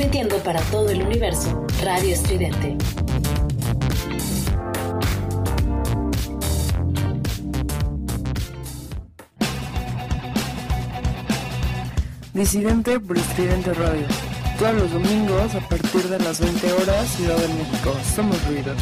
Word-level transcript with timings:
transmitiendo 0.00 0.38
para 0.38 0.62
todo 0.70 0.88
el 0.88 1.02
universo 1.02 1.66
Radio 1.82 2.14
Estridente. 2.14 2.74
Disidente 12.32 12.98
por 12.98 13.18
Estridente 13.18 13.74
Radio. 13.74 14.06
Todos 14.58 14.74
los 14.74 14.90
domingos 14.92 15.54
a 15.54 15.68
partir 15.68 16.08
de 16.08 16.18
las 16.18 16.40
20 16.40 16.72
horas, 16.72 17.06
Ciudad 17.10 17.36
de 17.36 17.48
México. 17.48 17.94
Somos 18.14 18.42
ruido. 18.46 18.74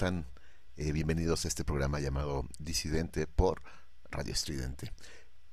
Están? 0.00 0.24
Eh, 0.78 0.92
bienvenidos 0.92 1.44
a 1.44 1.48
este 1.48 1.62
programa 1.62 2.00
llamado 2.00 2.48
Disidente 2.58 3.26
por 3.26 3.60
Radio 4.10 4.32
Estridente. 4.32 4.94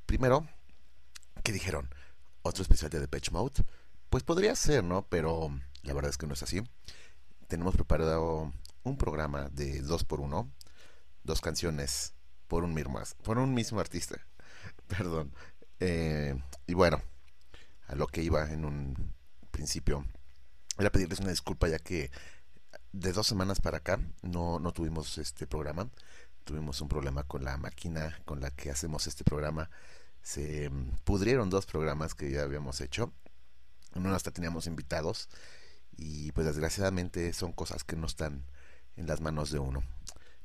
Primero, 0.06 0.48
¿qué 1.44 1.52
dijeron? 1.52 1.90
¿Otro 2.44 2.62
especial 2.62 2.90
de 2.90 3.02
Depeche 3.02 3.32
Mode? 3.32 3.66
Pues 4.10 4.24
podría 4.24 4.56
ser, 4.56 4.86
¿no? 4.86 5.06
Pero 5.10 5.50
la 5.84 5.94
verdad 5.94 6.12
es 6.12 6.18
que 6.18 6.28
no 6.28 6.34
es 6.34 6.44
así. 6.44 6.62
Tenemos 7.50 7.76
preparado 7.76 8.54
un 8.84 8.98
programa 8.98 9.50
de 9.50 9.82
dos 9.82 10.06
por 10.06 10.22
uno, 10.22 10.50
dos 11.24 11.42
canciones 11.42 12.14
por 12.48 12.64
un 12.64 12.74
mismo, 12.74 13.02
por 13.24 13.40
un 13.40 13.54
mismo 13.54 13.82
artista. 13.82 14.16
Perdón. 14.88 15.34
Eh, 15.82 16.42
y 16.68 16.74
bueno, 16.74 17.02
a 17.88 17.96
lo 17.96 18.08
que 18.08 18.24
iba 18.24 18.50
en 18.50 18.64
un 18.64 19.14
principio 19.52 20.06
era 20.80 20.90
pedirles 20.90 21.20
una 21.20 21.32
disculpa 21.32 21.68
ya 21.68 21.80
que 21.80 22.12
de 23.00 23.14
dos 23.14 23.28
semanas 23.28 23.60
para 23.60 23.78
acá 23.78 24.00
no, 24.24 24.60
no 24.60 24.72
tuvimos 24.72 25.18
este 25.18 25.46
programa. 25.48 25.90
Tuvimos 26.44 26.82
un 26.82 26.88
problema 26.88 27.24
con 27.24 27.44
la 27.44 27.58
máquina 27.58 28.20
con 28.26 28.40
la 28.42 28.52
que 28.52 28.72
hacemos 28.72 29.06
este 29.08 29.24
programa. 29.24 29.70
Se 30.24 30.70
mm, 30.70 30.98
pudrieron 31.04 31.50
dos 31.50 31.66
programas 31.66 32.16
que 32.16 32.32
ya 32.32 32.42
habíamos 32.44 32.82
hecho. 32.82 33.14
Uno 33.96 34.14
hasta 34.16 34.32
teníamos 34.32 34.68
invitados. 34.68 35.30
Y 35.96 36.32
pues 36.32 36.48
desgraciadamente 36.48 37.34
son 37.34 37.52
cosas 37.52 37.84
que 37.84 37.96
no 37.96 38.08
están 38.08 38.46
en 38.96 39.08
las 39.08 39.22
manos 39.22 39.52
de 39.52 39.60
uno. 39.60 39.84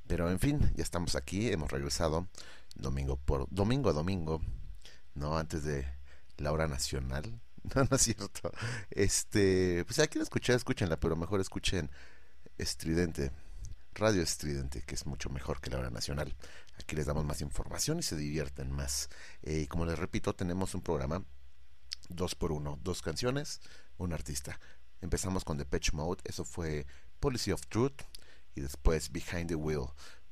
Pero 0.07 0.31
en 0.31 0.39
fin, 0.39 0.73
ya 0.75 0.83
estamos 0.83 1.15
aquí, 1.15 1.51
hemos 1.51 1.71
regresado 1.71 2.29
domingo 2.75 3.17
por 3.17 3.47
domingo 3.51 3.91
a 3.91 3.93
domingo, 3.93 4.41
no 5.15 5.39
antes 5.39 5.65
de 5.65 5.87
la 6.39 6.53
hora 6.53 6.69
nacional. 6.69 7.41
No, 7.77 7.85
no 7.89 7.95
es 7.95 8.03
cierto. 8.03 8.51
Este, 8.91 9.85
pues 9.85 9.95
si 9.95 10.03
quieren 10.09 10.23
escuchar, 10.23 10.57
escúchenla, 10.57 10.99
pero 10.99 11.15
mejor 11.15 11.41
escuchen 11.41 11.93
estridente, 12.59 13.33
radio 13.95 14.23
estridente, 14.23 14.83
que 14.83 14.95
es 14.95 15.07
mucho 15.07 15.31
mejor 15.31 15.61
que 15.61 15.71
la 15.71 15.79
hora 15.79 15.91
nacional. 15.91 16.35
Aquí 16.79 16.97
les 16.97 17.07
damos 17.07 17.25
más 17.25 17.41
información 17.41 17.99
y 17.99 18.03
se 18.03 18.17
divierten 18.17 18.71
más. 18.71 19.09
Eh, 19.43 19.61
y 19.61 19.67
como 19.67 19.87
les 19.87 19.99
repito, 19.99 20.35
tenemos 20.35 20.75
un 20.75 20.83
programa 20.83 21.25
dos 22.09 22.35
por 22.35 22.53
uno, 22.53 22.79
dos 22.83 23.03
canciones, 23.03 23.61
un 23.99 24.13
artista. 24.13 24.59
Empezamos 25.01 25.45
con 25.45 25.59
Patch 25.59 25.93
Mode, 25.93 26.23
eso 26.25 26.45
fue 26.45 26.87
Policy 27.21 27.53
of 27.53 27.67
Truth 27.67 28.03
y 28.55 28.61
después 28.61 29.11
Behind 29.11 29.49
the 29.49 29.55
Wheel. 29.55 29.87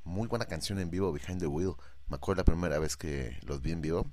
Muy 0.05 0.29
buena 0.29 0.47
canción 0.47 0.79
en 0.79 0.91
vivo, 0.91 1.13
Behind 1.13 1.41
the 1.41 1.47
Wheel. 1.47 1.75
Me 2.09 2.17
acuerdo 2.17 2.41
la 2.41 2.45
primera 2.45 2.79
vez 2.79 2.97
que 2.97 3.39
los 3.43 3.61
vi 3.61 3.73
en 3.73 3.81
vivo. 3.81 4.07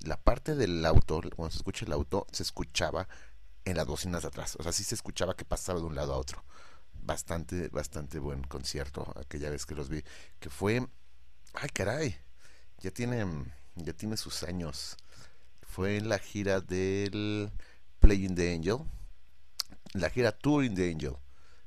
La 0.00 0.20
parte 0.20 0.54
del 0.54 0.84
auto, 0.84 1.22
cuando 1.36 1.50
se 1.50 1.58
escucha 1.58 1.84
el 1.84 1.92
auto, 1.92 2.26
se 2.32 2.42
escuchaba 2.42 3.08
en 3.64 3.76
las 3.76 3.86
bocinas 3.86 4.22
de 4.22 4.28
atrás. 4.28 4.56
O 4.58 4.62
sea, 4.62 4.72
sí 4.72 4.84
se 4.84 4.94
escuchaba 4.94 5.36
que 5.36 5.44
pasaba 5.44 5.78
de 5.78 5.86
un 5.86 5.94
lado 5.94 6.14
a 6.14 6.18
otro. 6.18 6.44
Bastante, 7.02 7.68
bastante 7.68 8.18
buen 8.20 8.44
concierto 8.44 9.12
aquella 9.16 9.50
vez 9.50 9.66
que 9.66 9.74
los 9.74 9.88
vi. 9.88 10.04
Que 10.38 10.50
fue. 10.50 10.86
Ay, 11.52 11.68
caray. 11.70 12.14
Ya 12.78 12.92
tiene, 12.92 13.26
ya 13.74 13.92
tiene 13.92 14.16
sus 14.16 14.44
años. 14.44 14.96
Fue 15.62 15.96
en 15.96 16.08
la 16.08 16.18
gira 16.18 16.60
del 16.60 17.50
Playing 18.00 18.36
the 18.36 18.54
Angel. 18.54 18.78
La 19.94 20.10
gira 20.10 20.32
Touring 20.32 20.74
the 20.74 20.90
Angel, 20.90 21.16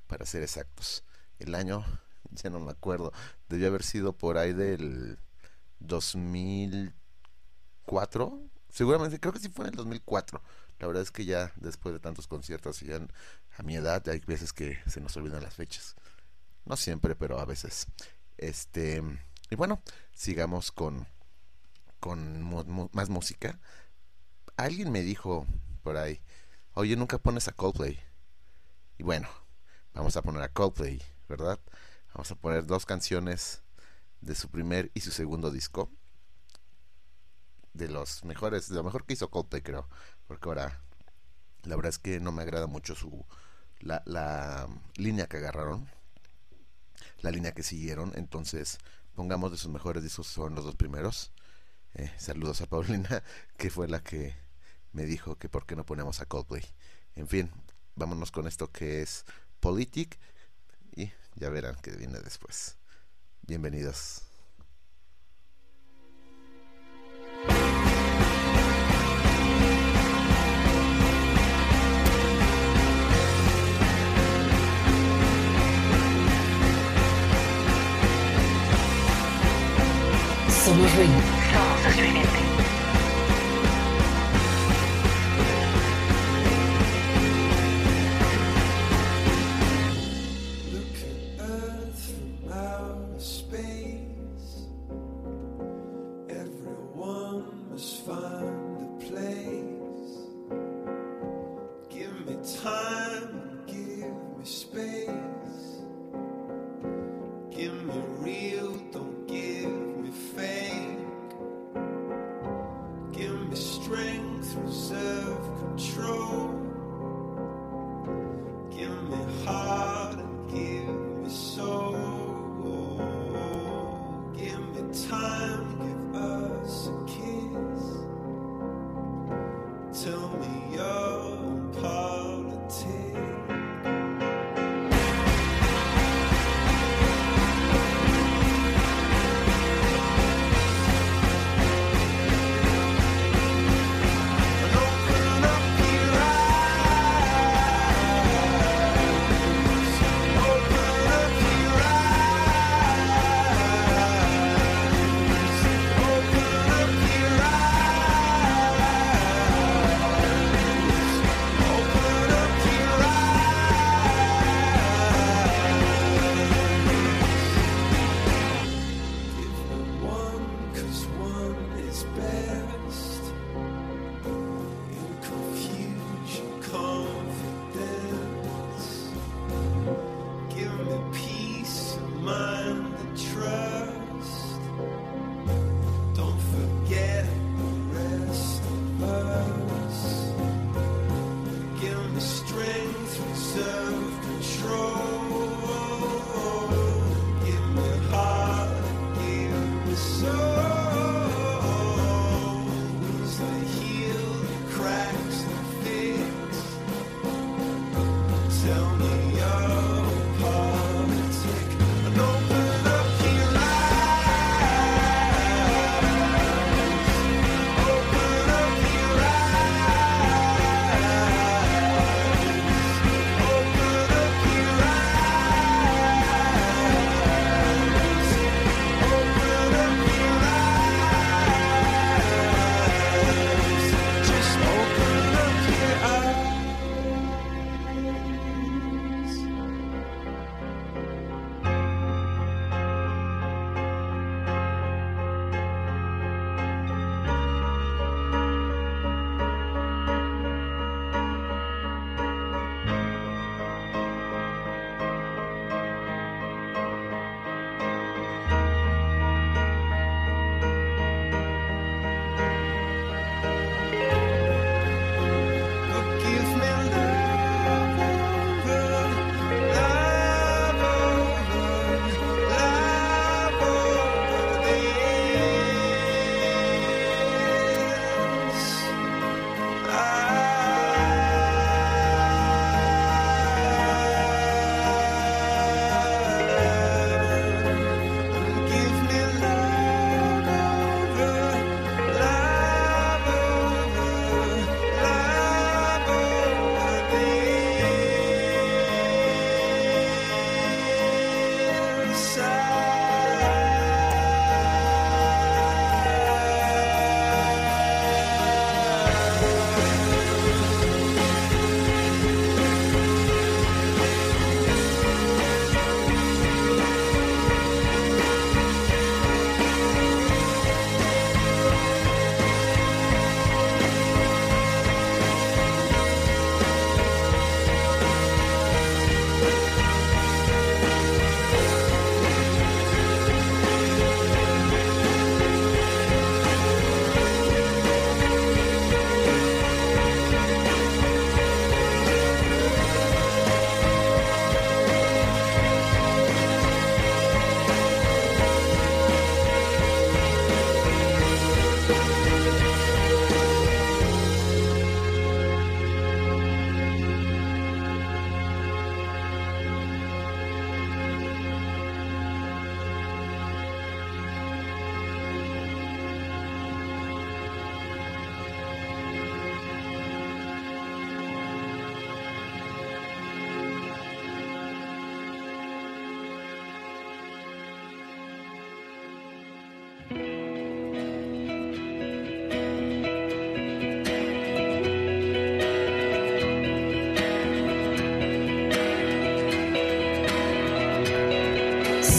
para 0.08 0.26
ser 0.26 0.42
exactos. 0.42 1.04
El 1.38 1.54
año, 1.54 1.86
ya 2.32 2.50
no 2.50 2.60
me 2.60 2.72
acuerdo. 2.72 3.14
Debió 3.50 3.68
haber 3.68 3.84
sido 3.84 4.14
por 4.14 4.38
ahí 4.38 4.54
del 4.54 5.20
2004. 5.80 8.42
Seguramente, 8.70 9.20
creo 9.20 9.34
que 9.34 9.40
sí 9.40 9.50
fue 9.50 9.66
en 9.66 9.72
el 9.72 9.78
2004 9.78 10.42
la 10.80 10.88
verdad 10.88 11.04
es 11.04 11.12
que 11.12 11.26
ya 11.26 11.52
después 11.56 11.94
de 11.94 12.00
tantos 12.00 12.28
conciertos 12.28 12.82
y 12.82 12.88
ya 12.88 13.00
a 13.58 13.64
mi 13.64 13.76
edad 13.76 14.08
hay 14.10 14.20
veces 14.20 14.54
que 14.54 14.80
se 14.88 15.02
nos 15.02 15.16
olvidan 15.18 15.44
las 15.44 15.56
fechas. 15.56 15.96
No 16.66 16.78
siempre, 16.78 17.16
pero 17.16 17.40
a 17.40 17.46
veces. 17.46 17.88
Este, 18.38 19.02
y 19.50 19.56
bueno, 19.56 19.82
sigamos 20.14 20.72
con 20.72 21.08
con 22.00 22.44
más 22.94 23.10
música. 23.10 23.60
Alguien 24.58 24.92
me 24.92 25.02
dijo 25.02 25.48
por 25.84 25.98
ahí, 25.98 26.22
"Oye, 26.74 26.96
nunca 26.96 27.18
pones 27.18 27.48
a 27.48 27.52
Coldplay." 27.52 28.00
Y 28.98 29.04
bueno, 29.04 29.28
vamos 29.94 30.16
a 30.16 30.22
poner 30.22 30.44
a 30.44 30.50
Coldplay, 30.50 31.02
¿verdad? 31.28 31.60
Vamos 32.14 32.32
a 32.32 32.36
poner 32.36 32.66
dos 32.66 32.86
canciones 32.86 33.64
de 34.22 34.36
su 34.36 34.50
primer 34.50 34.92
y 34.94 35.02
su 35.02 35.12
segundo 35.12 35.52
disco. 35.52 35.92
De 37.74 37.88
los 37.88 38.24
mejores, 38.24 38.70
de 38.70 38.76
lo 38.76 38.84
mejor 38.84 39.06
que 39.06 39.14
hizo 39.14 39.30
Coldplay, 39.30 39.62
creo 39.62 39.90
porque 40.28 40.50
ahora 40.50 40.82
la 41.64 41.76
verdad 41.76 41.90
es 41.90 42.00
que 42.00 42.20
no 42.20 42.32
me 42.32 42.44
agrada 42.44 42.68
mucho 42.68 42.96
su 42.96 43.26
la, 43.80 44.02
la 44.06 44.68
línea 44.96 45.28
que 45.28 45.38
agarraron, 45.38 45.88
la 47.22 47.32
línea 47.32 47.54
que 47.54 47.64
siguieron, 47.64 48.12
entonces 48.16 48.80
pongamos 49.16 49.52
de 49.52 49.58
sus 49.58 49.72
mejores 49.72 50.04
discos 50.04 50.28
son 50.28 50.56
los 50.56 50.66
dos 50.66 50.76
primeros. 50.76 51.32
Eh, 51.96 52.12
saludos 52.18 52.62
a 52.62 52.68
Paulina, 52.68 53.24
que 53.58 53.70
fue 53.70 53.88
la 53.88 54.04
que 54.04 54.36
me 54.92 55.06
dijo 55.06 55.38
que 55.38 55.50
por 55.50 55.66
qué 55.66 55.76
no 55.76 55.86
ponemos 55.86 56.22
a 56.22 56.26
Coldplay. 56.26 56.64
En 57.16 57.28
fin, 57.28 57.52
vámonos 57.96 58.32
con 58.32 58.48
esto 58.48 58.72
que 58.72 59.02
es 59.02 59.26
Politic 59.60 60.20
y 60.96 61.12
ya 61.36 61.50
verán 61.50 61.76
que 61.82 61.92
viene 61.92 62.20
después. 62.20 62.78
Bienvenidos. 63.42 64.25
Somos 80.66 80.92
ruido. 80.96 81.14
Somos 81.84 82.55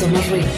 estridente. 0.06 0.16
Somos 0.16 0.30
ruido. 0.30 0.46
Somos 0.46 0.55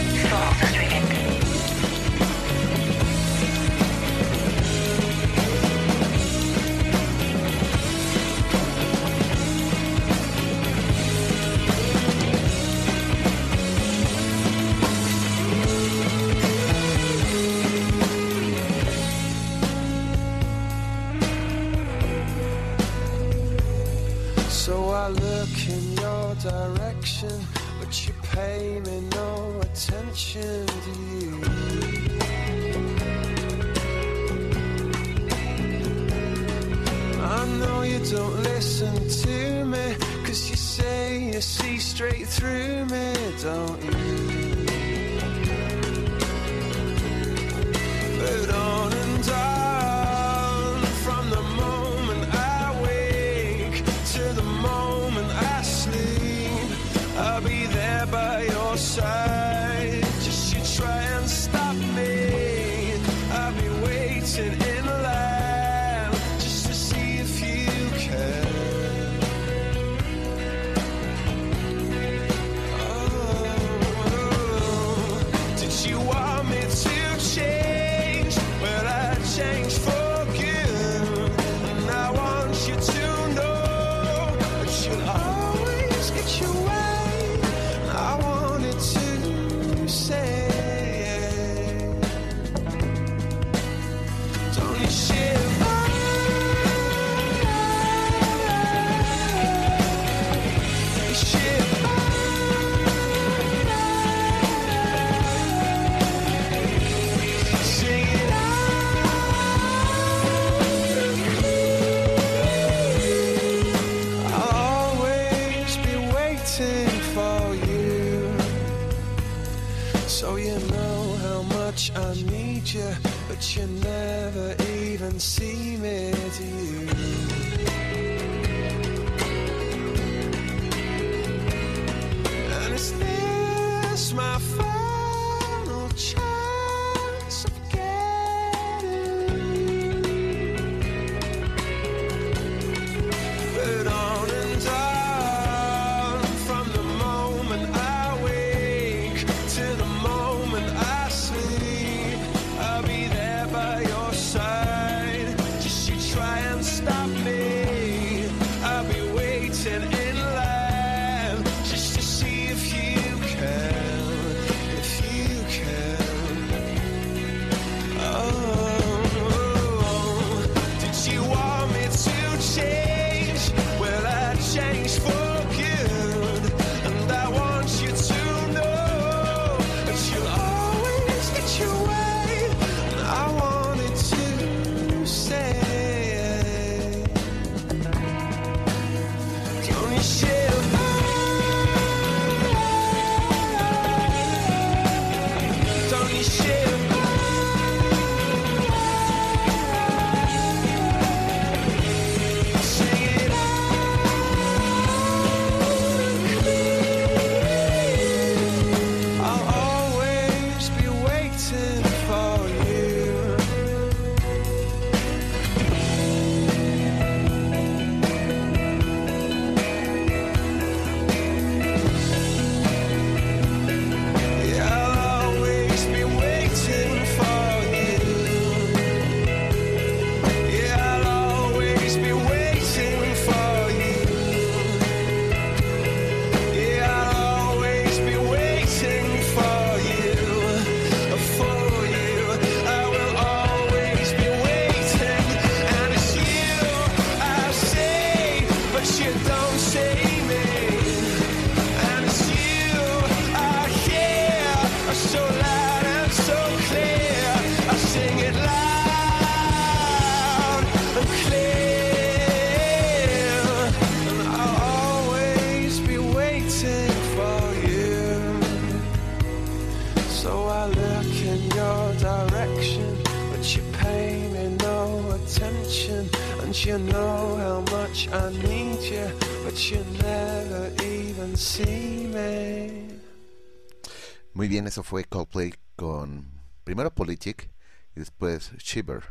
eso 284.68 284.82
fue 284.82 285.04
Coldplay 285.04 285.54
con 285.76 286.30
primero 286.64 286.94
Politic 286.94 287.50
y 287.96 288.00
después 288.00 288.52
Shiver. 288.58 289.02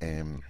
Em, 0.00 0.40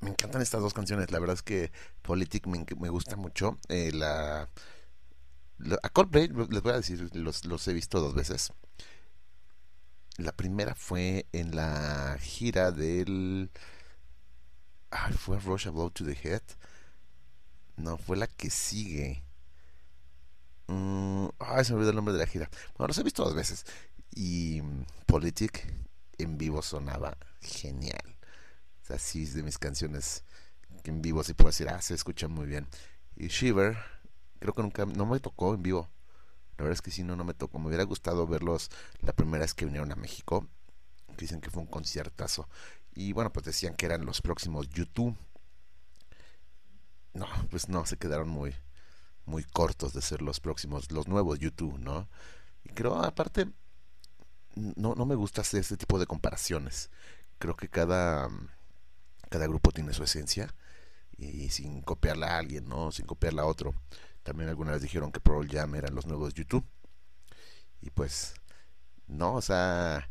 me 0.00 0.10
encantan 0.10 0.42
estas 0.42 0.60
dos 0.60 0.74
canciones. 0.74 1.10
La 1.10 1.18
verdad 1.18 1.34
es 1.34 1.42
que 1.42 1.72
Politic 2.02 2.46
me, 2.46 2.64
me 2.78 2.88
gusta 2.88 3.16
mucho. 3.16 3.58
Eh, 3.68 3.92
la 3.92 4.48
A 5.82 5.88
Coldplay, 5.88 6.28
les 6.28 6.62
voy 6.62 6.72
a 6.72 6.76
decir, 6.76 7.10
los, 7.14 7.44
los 7.44 7.66
he 7.68 7.72
visto 7.72 8.00
dos 8.00 8.14
veces. 8.14 8.52
La 10.16 10.32
primera 10.32 10.74
fue 10.74 11.26
en 11.32 11.56
la 11.56 12.18
gira 12.20 12.72
del... 12.72 13.50
Ah, 14.90 15.10
¿Fue 15.12 15.38
Rush 15.38 15.68
a 15.68 15.70
Blow 15.70 15.90
to 15.90 16.04
the 16.04 16.16
Head? 16.22 16.42
No, 17.76 17.96
fue 17.96 18.16
la 18.16 18.26
que 18.26 18.50
sigue. 18.50 19.24
Mm, 20.70 21.30
ay, 21.40 21.64
se 21.64 21.72
me 21.72 21.78
olvidó 21.78 21.90
el 21.90 21.96
nombre 21.96 22.12
de 22.12 22.20
la 22.20 22.26
gira. 22.26 22.48
Bueno, 22.78 22.88
los 22.88 22.98
he 22.98 23.02
visto 23.02 23.24
dos 23.24 23.34
veces. 23.34 23.66
Y 24.14 24.60
mm, 24.62 24.84
Politic 25.06 25.66
en 26.18 26.38
vivo 26.38 26.62
sonaba 26.62 27.16
genial. 27.40 28.16
O 28.82 28.86
sea, 28.86 28.98
sí 28.98 29.24
es 29.24 29.34
de 29.34 29.42
mis 29.42 29.58
canciones 29.58 30.22
que 30.84 30.90
en 30.90 31.02
vivo 31.02 31.24
sí 31.24 31.34
puedo 31.34 31.48
decir, 31.48 31.68
ah, 31.68 31.82
se 31.82 31.94
escuchan 31.94 32.30
muy 32.30 32.46
bien. 32.46 32.68
Y 33.16 33.28
Shiver, 33.28 33.76
creo 34.38 34.54
que 34.54 34.62
nunca, 34.62 34.86
no 34.86 35.06
me 35.06 35.18
tocó 35.18 35.54
en 35.54 35.62
vivo. 35.62 35.90
La 36.56 36.64
verdad 36.64 36.74
es 36.74 36.82
que 36.82 36.92
sí, 36.92 37.02
no, 37.02 37.16
no 37.16 37.24
me 37.24 37.34
tocó. 37.34 37.58
Me 37.58 37.66
hubiera 37.66 37.84
gustado 37.84 38.26
verlos 38.28 38.70
la 39.00 39.12
primera 39.12 39.42
vez 39.42 39.54
que 39.54 39.64
vinieron 39.64 39.90
a 39.90 39.96
México. 39.96 40.46
Dicen 41.18 41.40
que 41.40 41.50
fue 41.50 41.62
un 41.62 41.68
conciertazo. 41.68 42.48
Y 42.94 43.12
bueno, 43.12 43.32
pues 43.32 43.44
decían 43.44 43.74
que 43.74 43.86
eran 43.86 44.06
los 44.06 44.22
próximos 44.22 44.68
YouTube. 44.68 45.16
No, 47.14 47.26
pues 47.50 47.68
no, 47.68 47.86
se 47.86 47.96
quedaron 47.96 48.28
muy, 48.28 48.54
muy 49.30 49.44
cortos 49.44 49.94
de 49.94 50.02
ser 50.02 50.22
los 50.22 50.40
próximos, 50.40 50.90
los 50.92 51.08
nuevos 51.08 51.38
YouTube, 51.38 51.78
¿no? 51.78 52.08
Y 52.64 52.70
creo, 52.70 52.96
aparte, 53.02 53.46
no, 54.54 54.94
no 54.94 55.06
me 55.06 55.14
gusta 55.14 55.40
hacer 55.40 55.60
este 55.60 55.76
tipo 55.76 55.98
de 55.98 56.06
comparaciones. 56.06 56.90
Creo 57.38 57.56
que 57.56 57.68
cada, 57.68 58.28
cada 59.30 59.46
grupo 59.46 59.70
tiene 59.72 59.94
su 59.94 60.02
esencia 60.02 60.54
y 61.16 61.50
sin 61.50 61.82
copiarla 61.82 62.34
a 62.34 62.38
alguien, 62.38 62.68
¿no? 62.68 62.92
Sin 62.92 63.06
copiarla 63.06 63.42
a 63.42 63.46
otro. 63.46 63.74
También 64.22 64.50
alguna 64.50 64.72
vez 64.72 64.82
dijeron 64.82 65.12
que 65.12 65.20
Pearl 65.20 65.48
eran 65.74 65.94
los 65.94 66.06
nuevos 66.06 66.34
YouTube. 66.34 66.64
Y 67.80 67.90
pues, 67.90 68.34
no, 69.06 69.34
o 69.34 69.42
sea, 69.42 70.10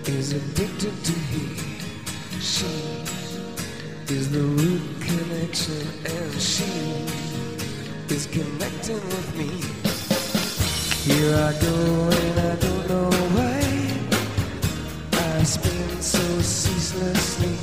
is 0.06 0.34
addicted 0.34 1.02
to 1.02 1.12
he. 1.12 1.48
She 2.40 2.66
is 4.12 4.30
the 4.30 4.42
root 4.42 4.99
connection, 5.10 5.86
and 6.04 6.32
she 6.40 6.70
is 8.14 8.26
connecting 8.26 9.02
with 9.14 9.28
me. 9.36 9.50
Here 11.06 11.34
I 11.34 11.52
go, 11.60 11.76
and 12.20 12.40
I 12.40 12.54
don't 12.56 12.88
know 12.88 13.10
why. 13.34 13.60
I 15.12 15.42
spin 15.42 16.02
so 16.02 16.40
ceaselessly. 16.40 17.59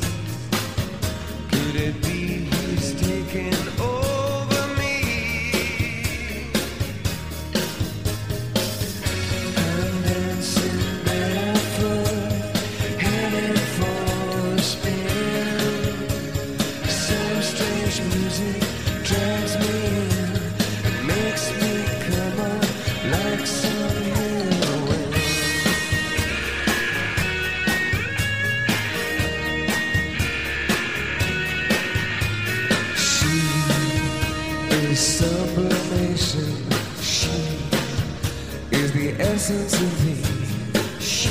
Essence 39.49 39.81
of. 39.81 41.01
She 41.01 41.29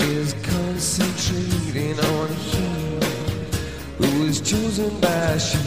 is 0.00 0.32
concentrating 0.42 1.98
on 2.00 2.28
him 2.28 3.00
who 3.98 4.24
is 4.24 4.40
chosen 4.40 4.88
by 5.00 5.36
she. 5.36 5.58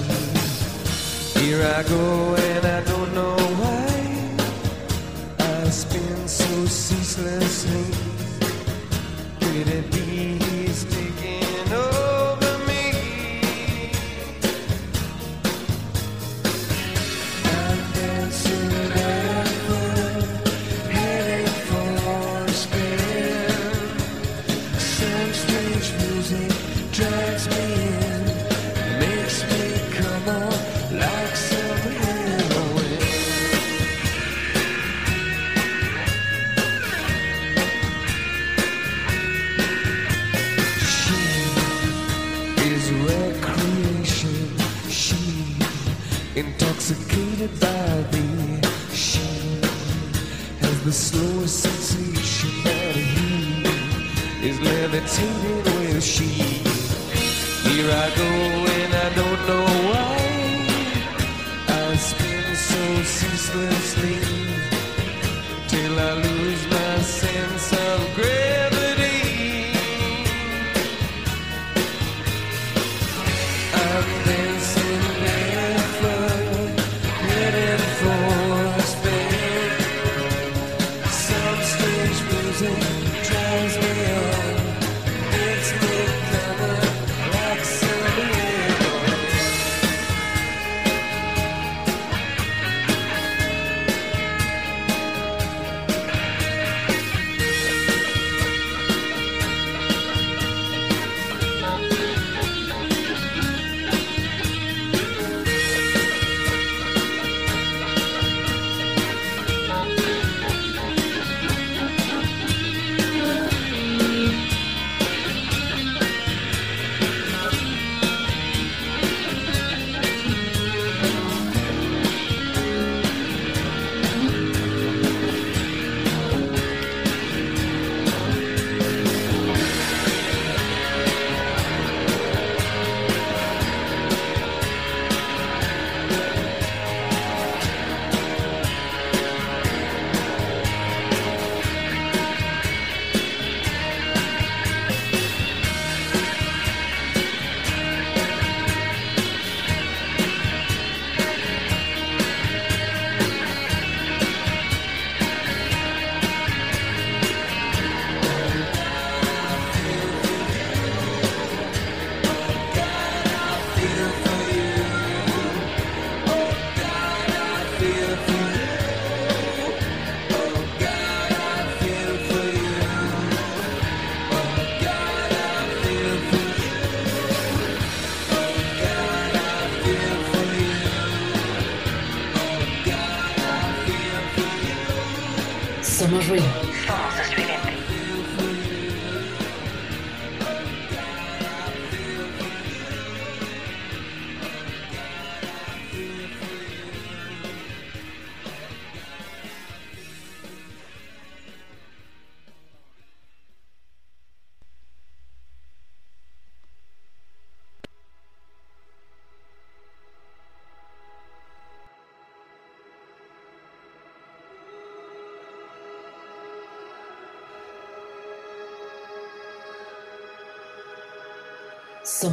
Here 1.39 1.61
I 1.63 1.83
go 1.83 2.35
and 2.35 2.65
I 2.65 2.81
don't 2.85 3.13
know 3.13 3.35
why. 3.61 3.87
I 5.39 5.69
spin 5.69 6.27
so 6.27 6.65
ceaselessly. 6.65 7.85
Could 9.41 9.67
it 9.67 9.91
be 9.91 10.04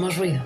Somos 0.02 0.16
ruido. 0.18 0.41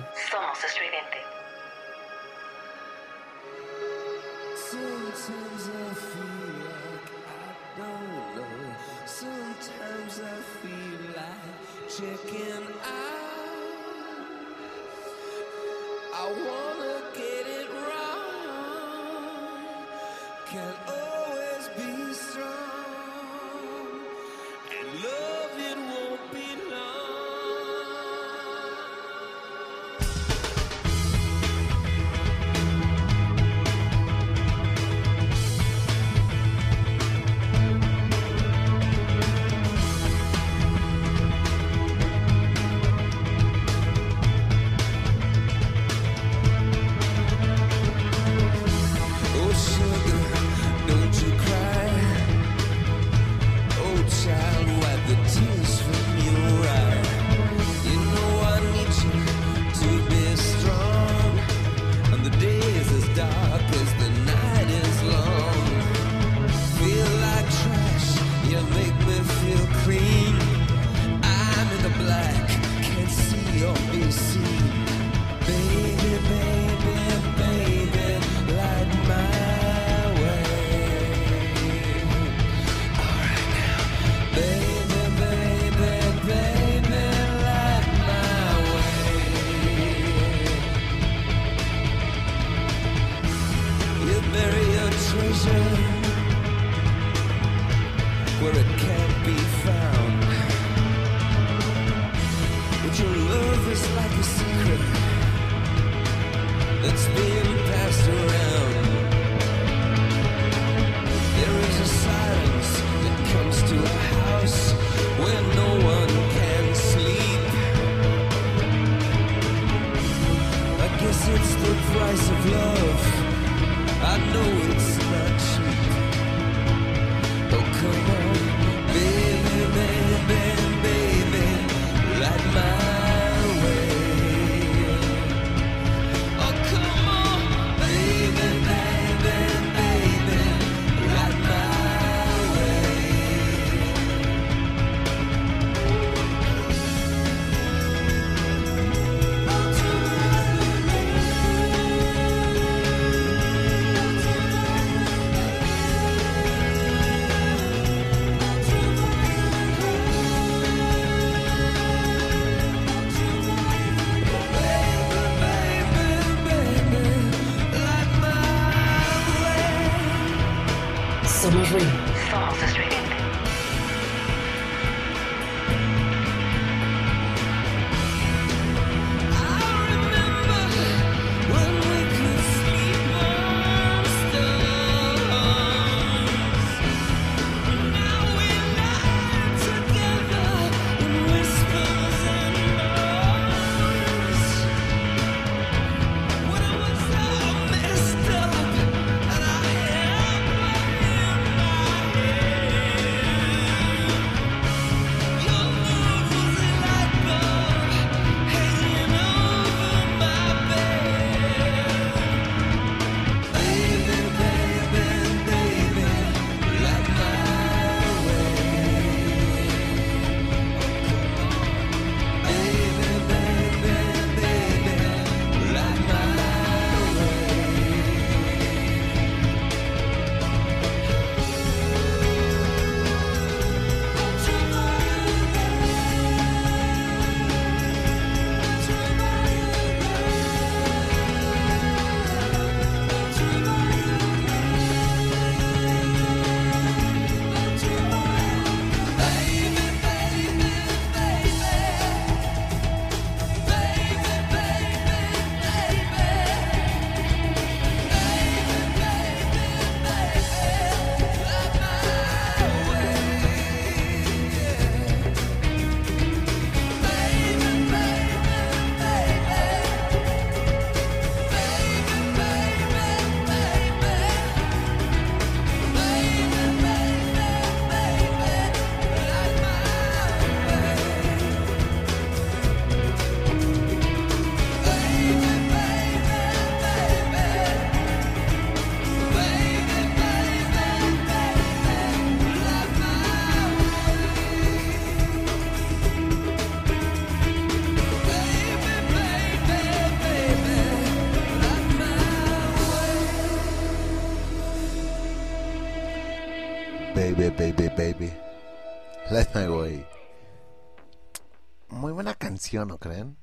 ¿No 312.73 312.97
creen? 312.97 313.37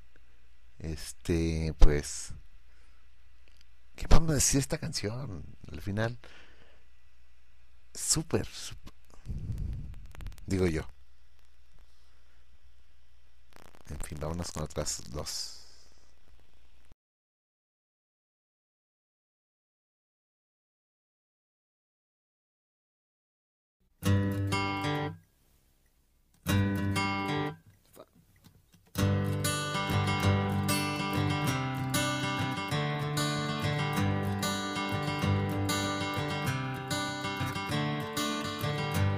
Este, 0.78 1.74
pues. 1.78 2.34
¿Qué 3.96 4.08
podemos 4.08 4.34
decir 4.34 4.54
de 4.54 4.60
esta 4.60 4.78
canción? 4.78 5.44
Al 5.70 5.80
final. 5.80 6.18
Súper, 7.94 8.46
súper. 8.46 8.92
Digo 10.46 10.66
yo. 10.66 10.82
En 13.88 13.98
fin, 14.00 14.18
vámonos 14.20 14.50
con 14.52 14.64
otras 14.64 15.02
dos. 15.10 15.53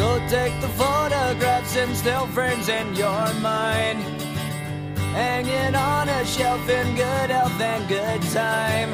So 0.00 0.18
take 0.30 0.58
the 0.62 0.68
photographs 0.80 1.76
and 1.76 1.94
still 1.94 2.26
frames 2.28 2.70
in 2.70 2.94
your 2.94 3.34
mind. 3.42 3.98
Hanging 5.12 5.74
on 5.74 6.08
a 6.08 6.24
shelf 6.24 6.66
in 6.70 6.96
good 6.96 7.28
health 7.28 7.60
and 7.60 7.86
good 7.86 8.22
time. 8.32 8.90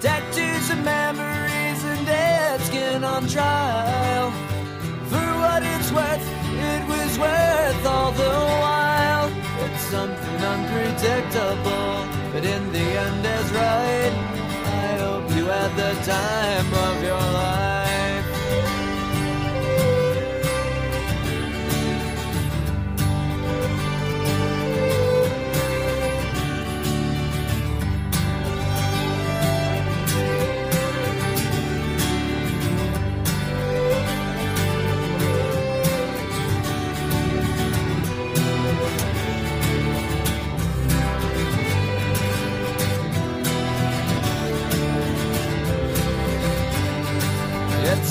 Tattoos 0.00 0.70
and 0.70 0.84
memories 0.84 1.82
and 1.82 2.06
dead 2.06 2.60
skin 2.60 3.02
on 3.02 3.26
trial. 3.26 4.30
For 5.10 5.28
what 5.42 5.64
it's 5.64 5.90
worth, 5.90 6.26
it 6.70 6.82
was 6.86 7.18
worth 7.18 7.84
all 7.84 8.12
the 8.12 8.36
while. 8.62 9.28
It's 9.64 9.82
something 9.82 10.40
unpredictable, 10.54 11.90
but 12.32 12.44
in 12.44 12.72
the 12.72 12.86
end 13.06 13.26
is 13.26 13.50
right. 13.50 14.14
I 14.64 14.96
hope 15.06 15.28
you 15.36 15.46
had 15.46 15.74
the 15.74 15.92
time 16.04 16.72
of 16.72 17.02
your 17.02 17.18
life. 17.18 17.73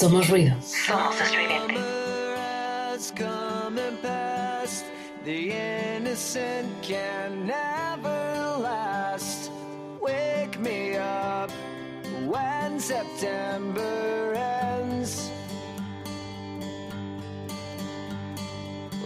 Somos 0.00 0.30
ruido. 0.30 0.56
Somos 0.62 1.20
estridente. 1.20 1.74
Summer 1.74 2.36
has 2.38 3.10
come. 3.10 3.50
The 5.26 5.52
innocent 5.52 6.70
can 6.80 7.46
never 7.46 8.56
last. 8.58 9.50
Wake 10.00 10.58
me 10.58 10.96
up 10.96 11.50
when 12.26 12.80
September 12.80 14.32
ends. 14.34 15.30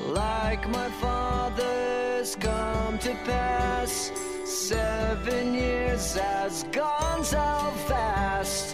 Like 0.07 0.69
my 0.69 0.89
father's 1.01 2.37
come 2.37 2.99
to 3.01 3.17
pass. 3.25 4.13
Seven 4.45 5.55
years 5.55 6.15
has 6.15 6.65
gone 6.71 7.25
so 7.25 7.73
fast. 7.89 8.74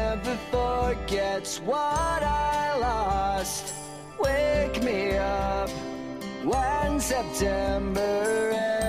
forgets 0.51 1.59
what 1.61 2.23
I 2.23 2.77
lost. 2.77 3.73
Wake 4.19 4.83
me 4.83 5.17
up 5.17 5.69
when 6.43 6.99
September 6.99 8.51
ends. 8.53 8.80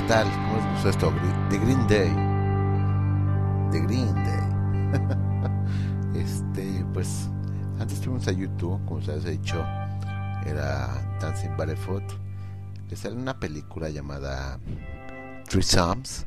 ¿Qué 0.00 0.06
tal? 0.06 0.32
¿Cómo 0.32 0.56
les 0.56 0.66
gustó 0.72 0.88
esto? 0.88 1.12
Gre- 1.12 1.48
The 1.50 1.58
Green 1.58 1.86
Day. 1.86 2.08
The 3.70 3.80
Green 3.80 4.14
Day. 4.14 4.40
este, 6.22 6.86
pues, 6.94 7.28
antes 7.78 7.98
fuimos 7.98 8.26
a 8.26 8.32
YouTube, 8.32 8.82
como 8.86 9.00
ustedes 9.00 9.26
he 9.26 9.32
dicho, 9.32 9.60
era 10.46 11.18
Dancing 11.20 11.54
Barefoot. 11.54 12.02
Le 12.88 12.96
sale 12.96 13.14
una 13.14 13.38
película 13.38 13.90
llamada 13.90 14.58
Three 15.46 15.62
Psalms, 15.62 16.24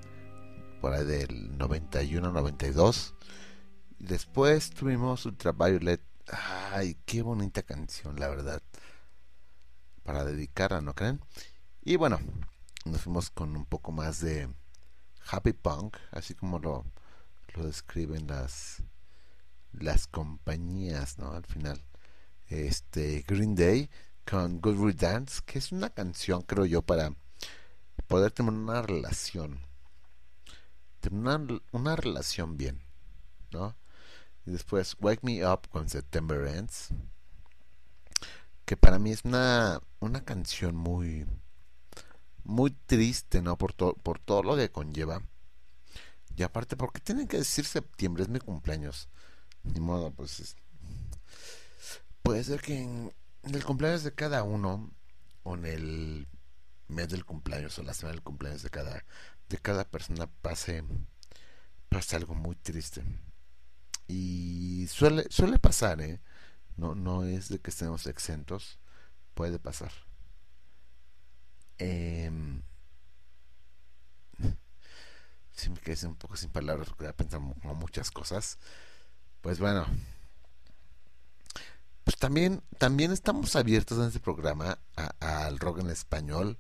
por 0.80 0.94
ahí 0.94 1.04
del 1.06 1.58
91-92. 1.58 3.16
Y 3.98 4.06
después 4.06 4.70
tuvimos 4.70 5.26
Ultraviolet. 5.26 6.00
Ay, 6.76 6.96
qué 7.08 7.24
bonita 7.24 7.64
canción, 7.64 8.20
la 8.20 8.28
verdad. 8.30 8.62
Para 10.04 10.24
dedicarla, 10.26 10.82
¿no 10.82 10.94
creen? 10.94 11.20
Y 11.84 11.96
bueno, 11.96 12.20
nos 12.86 13.02
fuimos 13.02 13.30
con 13.30 13.56
un 13.56 13.66
poco 13.66 13.92
más 13.92 14.20
de 14.20 14.50
happy 15.32 15.54
punk, 15.54 15.98
así 16.12 16.34
como 16.36 16.60
lo, 16.60 16.86
lo 17.56 17.66
describen 17.66 18.28
las 18.28 18.84
las 19.74 20.08
compañías, 20.08 21.18
¿no? 21.18 21.32
Al 21.34 21.46
final, 21.46 21.84
este 22.48 23.24
Green 23.28 23.56
Day 23.56 23.90
con 24.30 24.62
Good 24.62 24.86
Riddance, 24.86 25.42
que 25.46 25.60
es 25.60 25.72
una 25.72 25.90
canción, 25.90 26.42
creo 26.42 26.66
yo, 26.66 26.82
para 26.82 27.14
poder 28.08 28.32
tener 28.32 28.54
una 28.54 28.82
relación, 28.82 29.60
tener 31.00 31.20
una, 31.20 31.62
una 31.72 31.96
relación 31.96 32.58
bien, 32.58 32.82
¿no? 33.52 33.76
Y 34.46 34.52
después 34.52 34.96
Wake 35.00 35.24
Me 35.24 35.46
Up 35.46 35.70
con 35.70 35.90
September 35.90 36.46
Ends, 36.48 36.90
que 38.66 38.78
para 38.78 39.00
mí 39.00 39.12
es 39.12 39.26
una, 39.26 39.82
una 40.00 40.24
canción 40.24 40.76
muy 40.76 41.26
muy 42.44 42.72
triste, 42.72 43.42
¿no? 43.42 43.58
Por, 43.58 43.74
to- 43.74 43.96
por 44.04 44.20
todo 44.20 44.44
lo 44.44 44.56
que 44.56 44.72
conlleva. 44.72 45.22
Y 46.36 46.44
aparte, 46.44 46.76
¿por 46.78 46.92
qué 46.92 47.00
tienen 47.00 47.28
que 47.28 47.38
decir 47.38 47.66
septiembre? 47.66 48.24
Es 48.24 48.30
mi 48.30 48.40
cumpleaños. 48.40 49.10
Ni 49.64 49.80
modo, 49.80 50.12
pues. 50.14 50.40
es- 50.42 50.56
Puede 52.22 52.44
ser 52.44 52.62
que 52.62 52.80
en, 52.82 53.14
el 53.44 53.64
cumpleaños 53.66 54.04
de 54.04 54.14
cada 54.14 54.44
uno, 54.44 54.92
o 55.44 55.56
en 55.56 55.66
el 55.66 56.28
mes 56.88 57.10
del 57.10 57.26
cumpleaños, 57.26 57.78
o 57.80 57.84
la 57.84 57.94
semana 57.94 58.14
del 58.16 58.24
cumpleaños 58.24 58.64
de 58.64 58.70
cada, 58.70 59.06
de 59.50 59.58
cada 59.58 59.86
persona, 59.90 60.28
pase, 60.42 60.84
pase 61.90 62.16
algo 62.16 62.36
muy 62.36 62.56
triste. 62.56 63.04
Y 64.08 64.88
suele, 64.90 65.26
suele 65.30 65.60
pasar, 65.60 66.02
¿eh? 66.02 66.22
No, 66.78 66.96
no 66.96 67.26
es 67.26 67.50
de 67.50 67.60
que 67.60 67.70
estemos 67.72 68.08
exentos. 68.08 68.80
Puede 69.36 69.60
pasar. 69.60 69.92
Em, 71.80 72.62
sí 75.52 75.70
me 75.70 75.80
quedé 75.80 76.08
un 76.08 76.16
poco 76.16 76.36
sin 76.36 76.50
palabras 76.50 76.90
porque 76.90 77.06
ya 77.06 77.14
pensamos 77.14 77.56
como 77.62 77.76
muchas 77.76 78.12
cosas. 78.12 78.58
Pues 79.42 79.60
bueno. 79.60 79.86
Pues 82.04 82.18
también, 82.18 82.62
también 82.78 83.12
estamos 83.12 83.56
abiertos 83.56 83.98
en 83.98 84.06
este 84.08 84.20
programa 84.20 84.80
al 85.20 85.58
rock 85.60 85.80
en 85.80 85.90
español. 85.90 86.58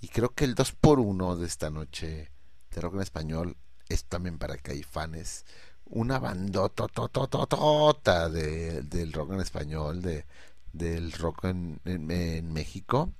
Y 0.00 0.08
creo 0.08 0.34
que 0.34 0.44
el 0.44 0.54
2 0.54 0.72
por 0.72 1.00
1 1.00 1.36
de 1.36 1.46
esta 1.46 1.70
noche 1.70 2.30
de 2.70 2.80
rock 2.80 2.94
en 2.96 3.00
español 3.02 3.56
es 3.88 4.04
también 4.04 4.38
para 4.38 4.56
Caifanes. 4.58 5.44
Una 5.86 6.18
bandototototota 6.18 8.28
de, 8.28 8.82
del 8.82 9.12
rock 9.12 9.32
en 9.32 9.40
español, 9.40 10.02
de, 10.02 10.24
del 10.72 11.12
rock 11.12 11.44
en- 11.46 11.80
en 11.84 12.52
México. 12.52 13.12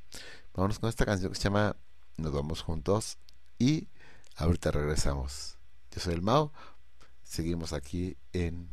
Vámonos 0.56 0.78
con 0.78 0.88
esta 0.88 1.04
canción 1.04 1.30
que 1.30 1.36
se 1.36 1.44
llama 1.44 1.76
Nos 2.16 2.32
vamos 2.32 2.62
juntos 2.62 3.18
y 3.58 3.88
ahorita 4.36 4.70
regresamos. 4.70 5.58
Yo 5.90 6.00
soy 6.00 6.14
el 6.14 6.22
Mau, 6.22 6.50
seguimos 7.22 7.74
aquí 7.74 8.16
en 8.32 8.70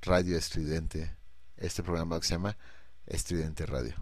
Radio 0.00 0.38
Estridente, 0.38 1.14
este 1.58 1.82
programa 1.82 2.18
que 2.18 2.26
se 2.26 2.32
llama 2.32 2.56
Estridente 3.04 3.66
Radio. 3.66 3.96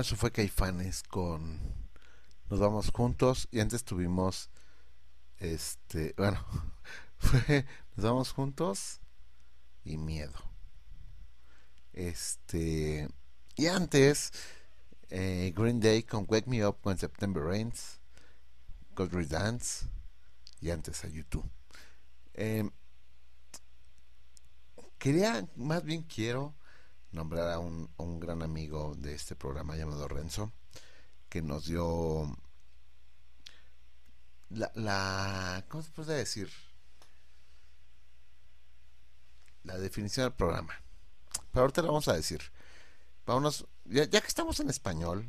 Eso 0.00 0.16
fue 0.16 0.30
Caifanes 0.30 1.02
con 1.02 1.60
Nos 2.50 2.60
vamos 2.60 2.90
juntos 2.90 3.48
y 3.50 3.60
antes 3.60 3.84
tuvimos 3.84 4.50
este, 5.38 6.14
bueno, 6.16 6.44
fue 7.18 7.66
Nos 7.96 8.04
vamos 8.04 8.32
juntos 8.32 9.00
y 9.84 9.96
miedo. 9.96 10.38
Este, 11.92 13.08
y 13.54 13.66
antes 13.66 14.32
eh, 15.08 15.52
Green 15.56 15.80
Day 15.80 16.02
con 16.02 16.26
Wake 16.28 16.48
Me 16.48 16.66
Up 16.66 16.78
When 16.82 16.98
September 16.98 17.42
Rains, 17.42 18.00
Godry 18.94 19.26
Dance 19.26 19.86
y 20.60 20.70
antes 20.70 21.04
a 21.04 21.08
YouTube. 21.08 21.48
Eh, 22.34 22.68
quería, 24.98 25.48
más 25.56 25.82
bien 25.84 26.02
quiero 26.02 26.54
nombrar 27.12 27.50
a 27.50 27.58
un, 27.58 27.90
un 27.96 28.20
gran 28.20 28.42
amigo 28.42 28.94
de 28.96 29.14
este 29.14 29.36
programa 29.36 29.76
llamado 29.76 30.08
Renzo, 30.08 30.52
que 31.28 31.42
nos 31.42 31.66
dio 31.66 32.36
la, 34.50 34.70
la 34.74 35.64
¿cómo 35.68 35.82
se 35.82 35.90
puede 35.90 36.14
decir? 36.14 36.50
La 39.64 39.78
definición 39.78 40.26
del 40.26 40.34
programa. 40.34 40.74
Pero 41.50 41.62
ahorita 41.62 41.82
lo 41.82 41.88
vamos 41.88 42.08
a 42.08 42.14
decir. 42.14 42.40
Vámonos, 43.26 43.66
ya, 43.84 44.04
ya 44.04 44.20
que 44.20 44.28
estamos 44.28 44.60
en 44.60 44.70
español, 44.70 45.26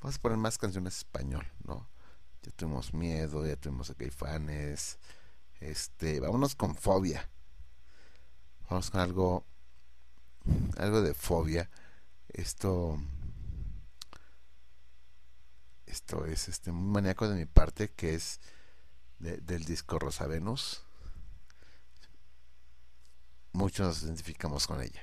vamos 0.00 0.16
a 0.16 0.20
poner 0.20 0.38
más 0.38 0.56
canciones 0.58 0.98
español, 0.98 1.46
¿no? 1.64 1.88
Ya 2.42 2.52
tuvimos 2.52 2.94
miedo, 2.94 3.44
ya 3.44 3.56
tuvimos 3.56 3.90
a 3.90 3.94
Caifanes, 3.94 4.98
este, 5.58 6.20
vámonos 6.20 6.54
con 6.54 6.76
fobia. 6.76 7.28
Vamos 8.70 8.90
con 8.90 9.00
algo, 9.00 9.46
algo 10.76 11.02
de 11.02 11.14
fobia. 11.14 11.70
Esto, 12.28 13.00
esto 15.86 16.26
es 16.26 16.48
este 16.48 16.72
muy 16.72 16.90
maníaco 16.92 17.28
de 17.28 17.36
mi 17.36 17.46
parte, 17.46 17.90
que 17.90 18.14
es 18.14 18.40
de- 19.18 19.38
del 19.38 19.64
disco 19.64 19.98
Rosa 19.98 20.26
Venus. 20.26 20.82
Muchos 23.52 23.86
nos 23.86 24.02
identificamos 24.02 24.66
con 24.66 24.80
ella. 24.80 25.02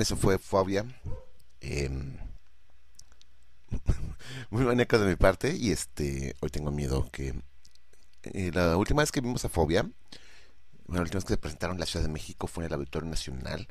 Eso 0.00 0.16
fue 0.16 0.38
Fobia. 0.38 0.84
Em, 1.60 2.16
muy 4.50 4.64
maníaco 4.64 4.98
de 4.98 5.06
mi 5.08 5.16
parte 5.16 5.56
y 5.56 5.72
este 5.72 6.36
hoy 6.40 6.50
tengo 6.50 6.70
miedo 6.70 7.08
que 7.10 7.34
eh, 8.22 8.50
la 8.54 8.76
última 8.76 9.02
vez 9.02 9.10
que 9.10 9.20
vimos 9.20 9.44
a 9.44 9.48
Fobia, 9.48 9.82
bueno, 9.82 9.94
la 10.86 11.02
última 11.02 11.18
vez 11.18 11.24
que 11.24 11.34
se 11.34 11.38
presentaron 11.38 11.76
en 11.76 11.80
la 11.80 11.86
Ciudad 11.86 12.06
de 12.06 12.12
México 12.12 12.46
fue 12.46 12.64
en 12.64 12.68
el 12.68 12.74
Auditorio 12.74 13.08
Nacional 13.08 13.66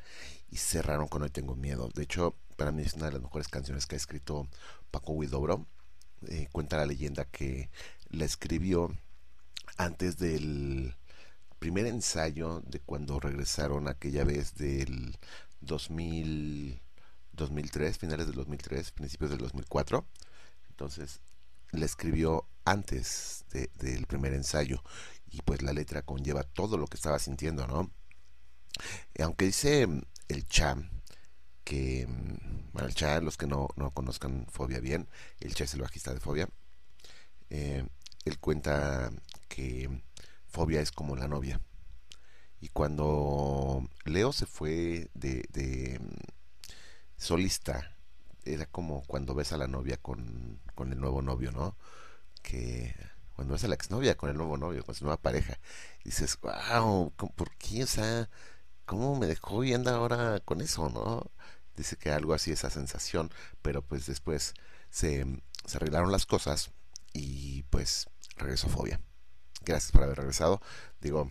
y 0.50 0.56
cerraron 0.56 1.08
con 1.08 1.22
Hoy 1.22 1.30
Tengo 1.30 1.54
Miedo. 1.56 1.88
De 1.94 2.02
hecho, 2.02 2.36
para 2.56 2.72
mí 2.72 2.82
es 2.82 2.94
una 2.94 3.06
de 3.06 3.12
las 3.12 3.22
mejores 3.22 3.48
canciones 3.48 3.86
que 3.86 3.96
ha 3.96 3.98
escrito 3.98 4.48
Paco 4.90 5.12
Huidobro. 5.12 5.66
Eh, 6.26 6.48
cuenta 6.52 6.76
la 6.76 6.86
leyenda 6.86 7.24
que 7.24 7.70
la 8.10 8.24
escribió 8.24 8.94
antes 9.78 10.18
del 10.18 10.94
primer 11.58 11.86
ensayo 11.86 12.60
de 12.66 12.80
cuando 12.80 13.18
regresaron 13.18 13.88
aquella 13.88 14.24
vez 14.24 14.54
del 14.54 15.16
2000, 15.68 16.82
2003, 17.32 17.98
finales 17.98 18.26
del 18.26 18.36
2003, 18.36 18.90
principios 18.92 19.30
del 19.30 19.40
2004. 19.40 20.04
Entonces, 20.70 21.20
la 21.72 21.86
escribió 21.86 22.48
antes 22.64 23.44
de- 23.52 23.70
del 23.76 24.06
primer 24.06 24.34
ensayo 24.34 24.82
y 25.30 25.42
pues 25.42 25.62
la 25.62 25.72
letra 25.72 26.02
conlleva 26.02 26.42
todo 26.44 26.76
lo 26.78 26.86
que 26.88 26.96
estaba 26.96 27.18
sintiendo, 27.20 27.66
¿no? 27.68 27.90
Aunque 29.20 29.46
dice 29.46 29.86
mm, 29.86 30.02
el 30.28 30.46
Cha 30.48 30.76
que, 31.64 32.06
mm, 32.08 32.78
el 32.78 32.94
Cha, 32.94 33.20
los 33.20 33.36
que 33.36 33.46
no, 33.46 33.68
no 33.76 33.90
conozcan 33.92 34.46
Fobia 34.50 34.80
bien, 34.80 35.08
el 35.40 35.54
Cha 35.54 35.64
es 35.64 35.74
el 35.74 35.82
bajista 35.82 36.14
de 36.14 36.20
Fobia, 36.20 36.48
eh, 37.50 37.86
él 38.24 38.38
cuenta 38.38 39.10
que 39.48 40.02
Fobia 40.48 40.80
es 40.80 40.92
como 40.92 41.16
la 41.16 41.28
novia. 41.28 41.60
Y 42.60 42.68
cuando 42.68 43.88
Leo 44.04 44.32
se 44.32 44.46
fue 44.46 45.10
de, 45.14 45.44
de, 45.52 45.98
mm, 46.00 46.72
solista 47.16 47.96
era 48.44 48.66
como 48.66 49.02
cuando 49.06 49.34
ves 49.34 49.52
a 49.52 49.58
la 49.58 49.68
novia 49.68 49.98
con, 49.98 50.60
con 50.74 50.92
el 50.92 51.00
nuevo 51.00 51.22
novio, 51.22 51.52
¿no? 51.52 51.76
Que 52.42 52.94
cuando 53.34 53.54
ves 53.54 53.64
a 53.64 53.68
la 53.68 53.74
exnovia 53.74 54.16
con 54.16 54.30
el 54.30 54.36
nuevo 54.36 54.56
novio, 54.56 54.84
con 54.84 54.94
su 54.94 55.04
nueva 55.04 55.20
pareja, 55.20 55.58
dices, 56.04 56.38
wow, 56.40 57.12
¿por 57.12 57.50
qué? 57.56 57.84
O 57.84 57.86
sea, 57.86 58.28
¿cómo 58.86 59.16
me 59.16 59.26
dejó 59.26 59.62
y 59.64 59.74
anda 59.74 59.94
ahora 59.96 60.40
con 60.40 60.60
eso, 60.60 60.88
no? 60.88 61.30
Dice 61.76 61.96
que 61.96 62.10
algo 62.10 62.34
así 62.34 62.50
esa 62.50 62.70
sensación, 62.70 63.30
pero 63.62 63.82
pues 63.82 64.06
después 64.06 64.54
se, 64.90 65.24
se 65.66 65.76
arreglaron 65.76 66.10
las 66.10 66.26
cosas 66.26 66.72
y 67.12 67.62
pues 67.64 68.08
regresó 68.36 68.68
Fobia. 68.68 69.00
Gracias 69.62 69.92
por 69.92 70.02
haber 70.02 70.16
regresado. 70.18 70.60
Digo, 71.00 71.30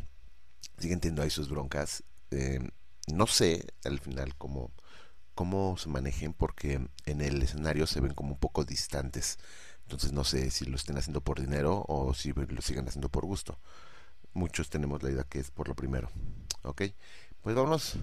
siguen 0.78 1.00
teniendo 1.00 1.22
ahí 1.22 1.30
sus 1.30 1.50
broncas. 1.50 2.04
Eh, 2.32 2.60
no 3.08 3.28
sé 3.28 3.66
al 3.86 4.00
final 4.00 4.36
cómo, 4.36 4.72
cómo 5.36 5.78
se 5.78 5.90
manejen 5.90 6.34
porque 6.34 6.88
en 7.06 7.22
el 7.22 7.42
escenario 7.42 7.88
se 7.88 8.02
ven 8.02 8.14
como 8.14 8.34
un 8.34 8.40
poco 8.40 8.66
distantes. 8.66 9.38
Entonces 9.84 10.12
no 10.12 10.24
sé 10.24 10.52
si 10.52 10.66
lo 10.66 10.76
estén 10.76 10.98
haciendo 10.98 11.22
por 11.22 11.40
dinero 11.40 11.86
o 11.88 12.14
si 12.14 12.34
lo 12.34 12.62
sigan 12.62 12.88
haciendo 12.88 13.10
por 13.10 13.26
gusto. 13.26 13.58
Muchos 14.34 14.70
tenemos 14.70 15.02
la 15.02 15.12
idea 15.12 15.24
que 15.24 15.40
es 15.40 15.52
por 15.52 15.68
lo 15.68 15.76
primero. 15.76 16.10
¿Ok? 16.64 16.84
Pues 17.42 17.56
vámonos 17.56 17.98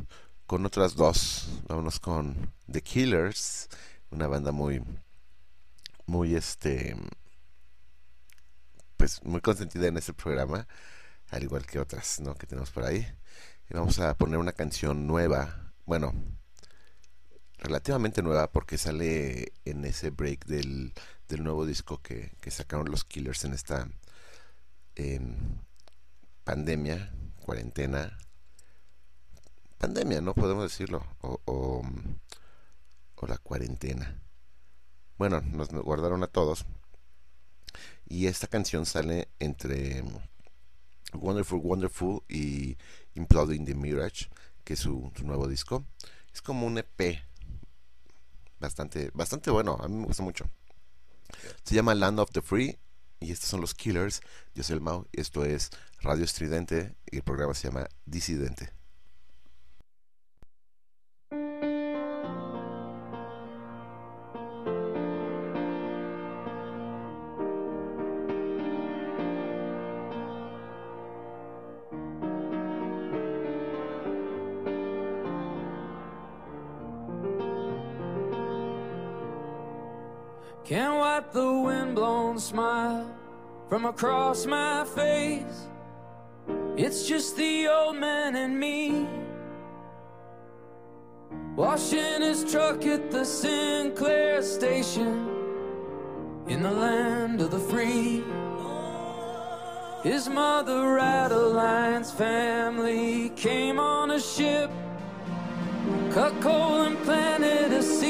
con 0.47 0.65
otras 0.65 0.95
dos. 0.95 1.49
Vámonos 1.69 2.01
con 2.01 2.53
The 2.71 2.83
Killers, 2.83 3.69
una 4.11 4.27
banda 4.27 4.53
muy, 4.53 4.83
muy 6.07 6.35
este, 6.35 6.97
pues 8.97 9.23
muy 9.25 9.41
consentida 9.41 9.87
en 9.87 9.97
este 9.97 10.13
programa, 10.13 10.67
al 11.35 11.43
igual 11.43 11.67
que 11.67 11.81
otras, 11.81 12.21
¿no? 12.21 12.37
Que 12.37 12.47
tenemos 12.47 12.71
por 12.71 12.85
ahí. 12.85 13.07
Y 13.69 13.75
vamos 13.75 13.99
a 13.99 14.17
poner 14.17 14.39
una 14.39 14.53
canción 14.53 15.07
nueva, 15.07 15.73
bueno, 15.85 16.13
relativamente 17.59 18.23
nueva 18.23 18.53
porque 18.53 18.79
sale 18.79 19.53
en 19.65 19.85
ese 19.85 20.11
break 20.11 20.47
del, 20.47 20.93
del 21.29 21.43
nuevo 21.43 21.67
disco 21.67 22.01
que, 22.01 22.37
que 22.41 22.51
sacaron 22.51 22.91
los 22.91 23.05
Killers 23.05 23.45
en 23.45 23.55
esta 23.55 23.89
em, 24.95 25.59
pandemia, 26.45 27.13
cuarentena, 27.41 28.17
pandemia, 29.79 30.21
¿no? 30.21 30.35
Podemos 30.35 30.63
decirlo, 30.63 31.05
o, 31.21 31.41
o, 31.47 31.83
o 33.17 33.27
la 33.27 33.39
cuarentena. 33.39 34.23
Bueno, 35.19 35.41
nos 35.41 35.69
guardaron 35.71 36.23
a 36.23 36.29
todos. 36.29 36.65
Y 38.07 38.27
esta 38.27 38.47
canción 38.47 38.87
sale 38.87 39.29
entre 39.41 40.05
Wonderful 41.17 41.61
Wonderful 41.61 42.23
y 42.29 42.77
Imploding 43.15 43.65
the 43.65 43.75
Mirage, 43.75 44.29
que 44.65 44.75
es 44.75 44.81
su, 44.81 45.13
nuevo 45.23 45.49
disco. 45.49 45.85
Es 46.33 46.43
como 46.43 46.67
un 46.67 46.79
EP 46.79 47.23
bastante, 48.61 49.11
bastante 49.15 49.51
bueno, 49.51 49.79
a 49.81 49.89
mí 49.89 49.97
me 49.97 50.07
gusta 50.07 50.23
mucho. 50.23 50.49
Se 51.65 51.75
llama 51.75 51.95
Land 51.95 52.21
of 52.21 52.31
the 52.33 52.43
Free 52.43 52.79
y 53.21 53.33
estos 53.33 53.49
son 53.49 53.61
los 53.61 53.75
Killers. 53.75 54.21
Yo 54.55 54.63
soy 54.63 54.75
el 54.75 54.81
Mau 54.81 55.07
esto 55.13 55.45
es 55.45 55.71
Radio 56.01 56.25
Estridente 56.25 56.95
y 57.11 57.17
el 57.17 57.23
programa 57.23 57.55
se 57.55 57.69
llama 57.69 57.89
Disidente. 58.05 58.74
Can't 80.65 80.95
wipe 80.95 81.31
the 81.31 81.53
windblown 81.53 82.39
smile 82.39 83.07
from 83.69 83.85
across 83.85 84.47
my 84.47 84.87
face. 84.95 85.69
It's 86.75 87.07
just 87.07 87.37
the 87.37 87.69
old 87.69 87.97
man 87.99 88.35
and 88.35 88.59
me. 88.59 89.07
Washing 91.55 92.23
his 92.23 92.51
truck 92.51 92.87
at 92.87 93.11
the 93.11 93.27
Sinclair 93.27 94.41
station 94.41 95.29
in 96.49 96.63
the 96.63 96.71
land 96.71 97.43
of 97.43 97.51
the 97.51 97.59
free. 97.59 98.25
His 100.03 100.31
mother, 100.31 100.99
Adeline's 100.99 102.11
family, 102.11 103.29
came 103.37 103.79
on 103.79 104.13
a 104.13 104.21
ship, 104.21 104.71
cut 106.11 106.41
coal 106.41 106.85
and 106.85 106.97
planted 107.05 107.71
a. 107.71 108.04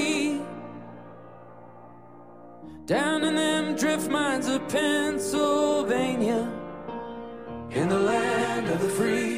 Down 2.87 3.25
in 3.25 3.35
them 3.35 3.77
drift 3.77 4.11
mines 4.11 4.47
of 4.47 4.69
Pennsylvania, 4.69 6.53
in 7.71 7.89
the 7.89 7.99
land 7.99 8.69
of 8.69 8.79
the 8.83 8.89
free. 8.91 9.34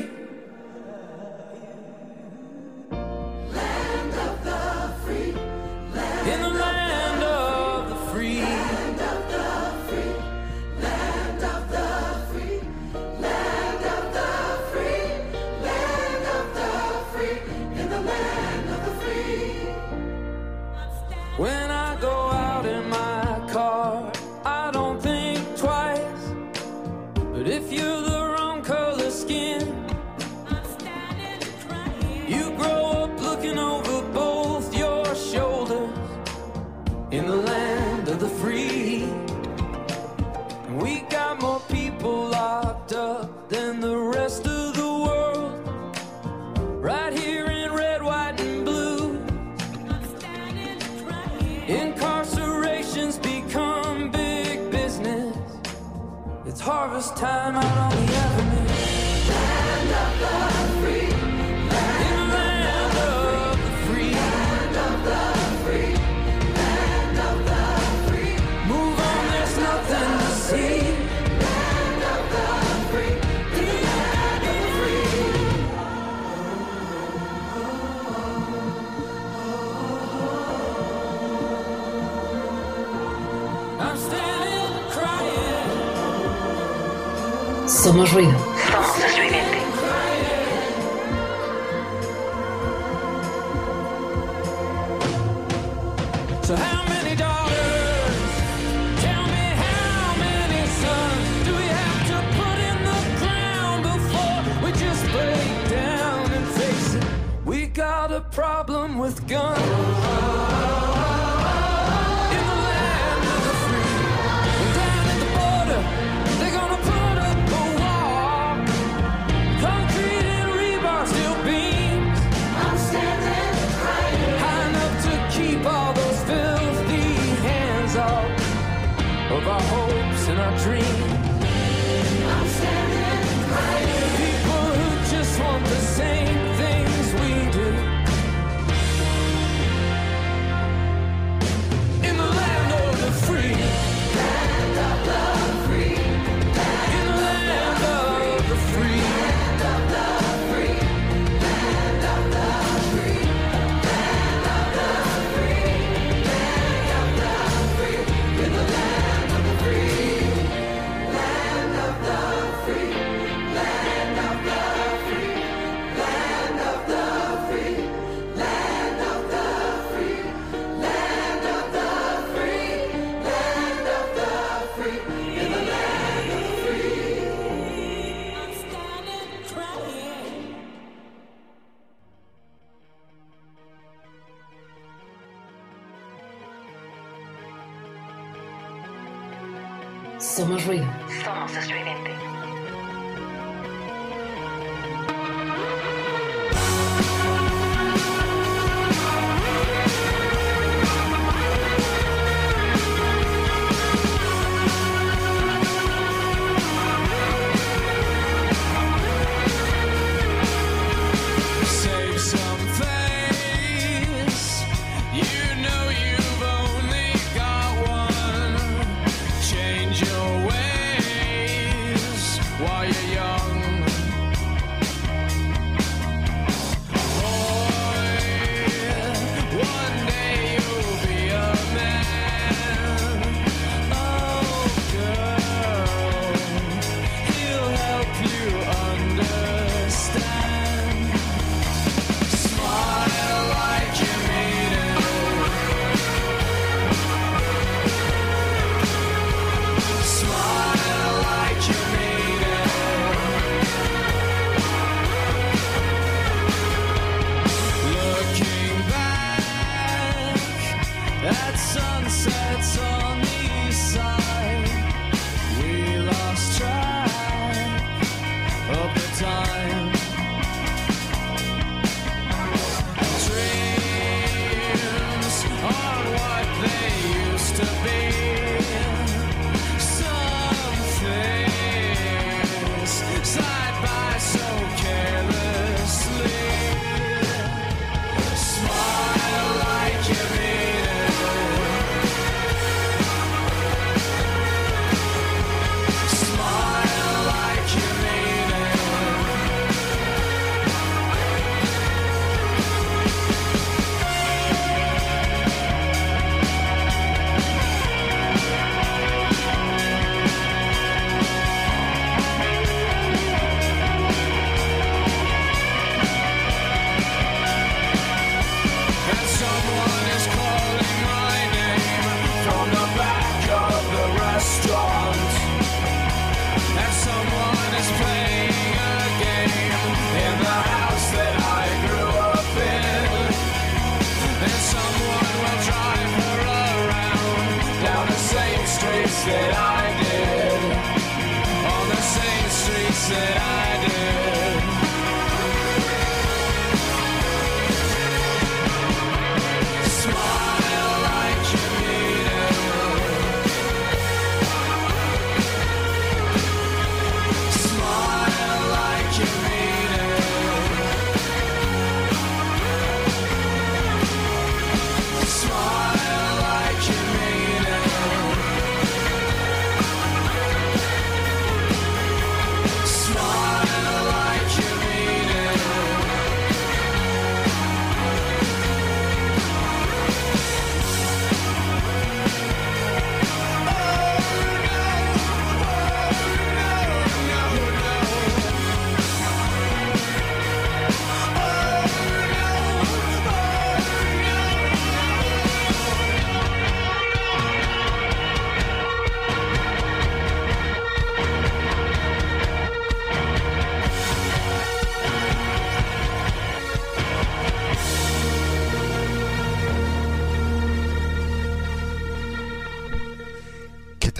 Somos 87.86 88.10
ruido. 88.12 88.45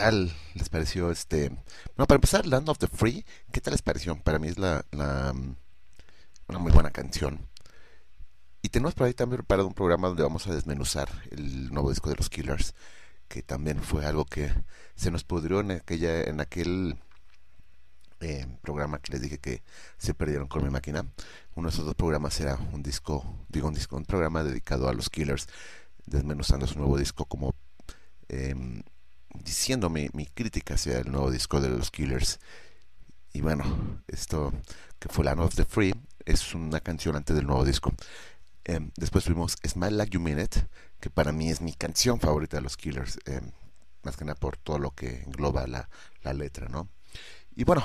Tal 0.06 0.32
les 0.54 0.68
pareció 0.68 1.10
este? 1.10 1.48
Bueno, 1.48 2.06
para 2.06 2.14
empezar, 2.14 2.46
Land 2.46 2.68
of 2.68 2.78
the 2.78 2.86
Free, 2.86 3.26
¿qué 3.50 3.60
tal 3.60 3.72
les 3.72 3.82
pareció? 3.82 4.14
Para 4.22 4.38
mí 4.38 4.46
es 4.46 4.56
la, 4.56 4.84
una 4.92 6.58
muy 6.60 6.70
buena 6.70 6.90
canción. 6.90 7.48
Y 8.62 8.68
tenemos 8.68 8.94
por 8.94 9.08
ahí 9.08 9.14
también 9.14 9.38
preparado 9.38 9.66
un 9.66 9.74
programa 9.74 10.06
donde 10.06 10.22
vamos 10.22 10.46
a 10.46 10.54
desmenuzar 10.54 11.08
el 11.32 11.72
nuevo 11.72 11.90
disco 11.90 12.08
de 12.08 12.14
los 12.14 12.30
Killers, 12.30 12.74
que 13.26 13.42
también 13.42 13.82
fue 13.82 14.06
algo 14.06 14.24
que 14.26 14.52
se 14.94 15.10
nos 15.10 15.24
pudrió 15.24 15.58
en 15.58 15.72
aquella, 15.72 16.22
en 16.22 16.40
aquel 16.40 17.00
eh, 18.20 18.46
programa 18.62 19.00
que 19.00 19.10
les 19.10 19.22
dije 19.22 19.38
que 19.38 19.64
se 19.98 20.14
perdieron 20.14 20.46
con 20.46 20.62
mi 20.62 20.70
máquina. 20.70 21.04
Uno 21.56 21.68
de 21.68 21.74
esos 21.74 21.84
dos 21.84 21.96
programas 21.96 22.38
era 22.38 22.54
un 22.72 22.80
disco, 22.80 23.44
digo 23.48 23.66
un 23.66 23.74
disco, 23.74 23.96
un 23.96 24.04
programa 24.04 24.44
dedicado 24.44 24.88
a 24.88 24.92
los 24.92 25.10
Killers, 25.10 25.48
desmenuzando 26.06 26.68
su 26.68 26.78
nuevo 26.78 26.96
disco 26.96 27.24
como 27.24 27.56
em, 28.28 28.84
diciendo 29.46 29.88
mi, 29.88 30.08
crítica 30.34 30.74
hacia 30.74 30.98
el 30.98 31.10
nuevo 31.10 31.30
disco 31.30 31.60
de 31.60 31.68
los 31.70 31.90
Killers. 31.90 32.40
Y 33.32 33.40
bueno, 33.40 34.02
esto 34.08 34.52
que 34.98 35.08
fue 35.08 35.24
Land 35.24 35.40
of 35.40 35.54
the 35.54 35.64
Free 35.64 35.94
es 36.24 36.52
una 36.54 36.80
canción 36.80 37.14
antes 37.14 37.36
del 37.36 37.46
nuevo 37.46 37.64
disco. 37.64 37.94
Em, 38.64 38.90
después 38.96 39.24
tuvimos 39.24 39.56
Smile 39.64 39.92
Like 39.92 40.12
You 40.14 40.20
Mean 40.20 40.40
It, 40.40 40.56
que 41.00 41.10
para 41.10 41.30
mí 41.32 41.48
es 41.48 41.60
mi 41.60 41.72
canción 41.72 42.18
favorita 42.18 42.56
de 42.56 42.62
los 42.62 42.76
Killers, 42.76 43.18
em, 43.24 43.52
más 44.02 44.16
que 44.16 44.24
nada 44.24 44.34
por 44.34 44.56
todo 44.56 44.80
lo 44.80 44.90
que 44.90 45.22
engloba 45.22 45.66
la, 45.68 45.88
la 46.22 46.34
letra, 46.34 46.68
¿no? 46.68 46.88
Y 47.54 47.62
bueno, 47.62 47.84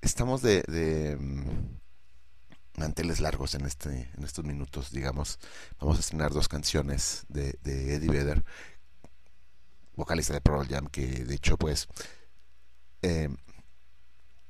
estamos 0.00 0.42
de, 0.42 0.62
de 0.68 1.16
mm, 1.16 2.78
manteles 2.78 3.18
largos 3.18 3.54
en 3.56 3.66
este 3.66 4.10
en 4.16 4.22
estos 4.22 4.44
minutos, 4.44 4.92
digamos. 4.92 5.40
Vamos 5.80 5.96
a 5.96 6.00
estrenar 6.00 6.32
dos 6.32 6.46
canciones 6.48 7.24
de, 7.28 7.58
de 7.62 7.94
Eddie 7.94 8.10
Vedder, 8.10 8.44
vocalista 9.98 10.32
de 10.32 10.40
Pearl 10.40 10.66
Jam, 10.66 10.86
que 10.86 11.06
de 11.06 11.34
hecho, 11.34 11.58
pues, 11.58 11.88
eh, 13.02 13.28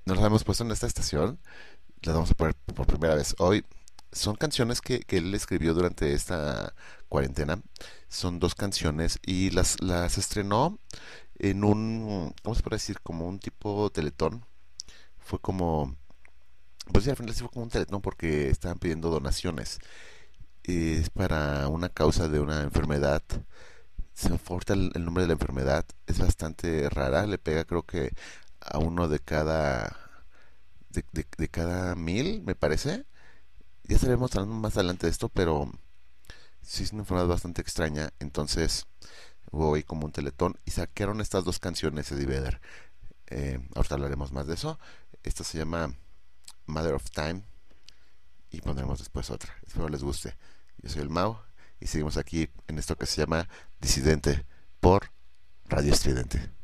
nos 0.05 0.16
las 0.19 0.27
hemos 0.27 0.45
puesto 0.45 0.65
en 0.65 0.70
esta 0.70 0.87
estación. 0.87 1.41
Las 2.03 2.15
vamos 2.15 2.31
a 2.31 2.35
poner 2.35 2.55
por 2.55 2.87
primera 2.87 3.15
vez 3.15 3.35
hoy. 3.39 3.65
son 4.12 4.37
canciones 4.37 4.81
que, 4.81 5.01
que 5.01 5.19
él 5.19 5.35
escribió 5.35 5.75
durante 5.75 6.15
esta 6.15 6.75
cuarentena. 7.09 7.61
Son 8.09 8.39
dos 8.41 8.55
canciones 8.55 9.19
y 9.27 9.51
las, 9.51 9.81
las 9.83 10.19
estrenó 10.19 10.79
en 11.39 11.65
un, 11.65 12.35
¿cómo 12.43 12.55
se 12.55 12.62
puede 12.62 12.77
decir? 12.77 13.01
Como 13.03 13.27
un 13.29 13.39
tipo 13.39 13.91
teletón. 13.91 14.45
Fue 15.19 15.39
como, 15.41 15.97
pues 16.93 17.05
sí, 17.05 17.11
al 17.11 17.16
final 17.16 17.35
sí 17.35 17.41
fue 17.41 17.51
como 17.51 17.65
un 17.65 17.70
teletón 17.70 18.01
porque 18.03 18.51
estaban 18.51 18.79
pidiendo 18.79 19.11
donaciones. 19.11 19.79
Es 20.65 21.11
para 21.11 21.69
una 21.69 21.89
causa 21.89 22.29
de 22.29 22.41
una 22.41 22.62
enfermedad. 22.62 23.23
Se 24.19 24.31
me 24.31 24.39
falta 24.39 24.73
el, 24.74 24.90
el 24.97 25.05
nombre 25.05 25.23
de 25.23 25.28
la 25.28 25.35
enfermedad. 25.35 25.86
Es 26.09 26.19
bastante 26.19 26.90
rara. 26.90 27.24
Le 27.24 27.39
pega 27.39 27.65
creo 27.65 27.85
que 27.85 28.12
a 28.61 28.78
uno 28.78 29.07
de 29.07 29.20
cada 29.20 29.97
de, 30.90 31.49
cada 31.49 31.95
mil, 31.95 32.43
me 32.43 32.57
parece. 32.57 33.07
Ya 33.85 33.95
estaremos 33.95 34.35
hablando 34.35 34.57
más 34.57 34.77
adelante 34.77 35.07
de 35.07 35.12
esto, 35.12 35.28
pero 35.28 35.70
sí 36.62 36.82
es 36.82 36.93
una 36.93 37.03
enfermedad 37.03 37.28
bastante 37.28 37.62
extraña. 37.62 38.12
Entonces 38.19 38.86
hubo 39.53 39.77
ahí 39.77 39.85
como 39.85 40.05
un 40.07 40.12
teletón 40.12 40.59
y 40.65 40.73
saquearon 40.73 41.20
estas 41.20 41.45
dos 41.45 41.61
canciones 41.61 42.11
de 42.11 42.27
Vedder. 42.27 42.61
Eh, 43.28 43.61
ahorita 43.77 43.95
hablaremos 43.95 44.32
más 44.32 44.49
de 44.49 44.55
eso. 44.55 44.81
Esta 45.23 45.45
se 45.45 45.59
llama 45.59 45.95
Mother 46.66 46.95
of 46.95 47.09
Time 47.11 47.43
y 48.51 48.61
pondremos 48.62 48.99
después 48.99 49.31
otra. 49.31 49.55
Espero 49.65 49.89
les 49.89 50.03
guste. 50.03 50.36
Yo 50.82 50.90
soy 50.90 51.03
el 51.03 51.11
Mau 51.11 51.48
y 51.81 51.87
seguimos 51.87 52.17
aquí 52.17 52.49
en 52.67 52.79
esto 52.79 52.97
que 52.97 53.07
se 53.07 53.21
llama 53.21 53.49
Disidente 53.81 54.47
por 54.81 55.11
Radio 55.67 55.93
Estridente. 55.93 56.57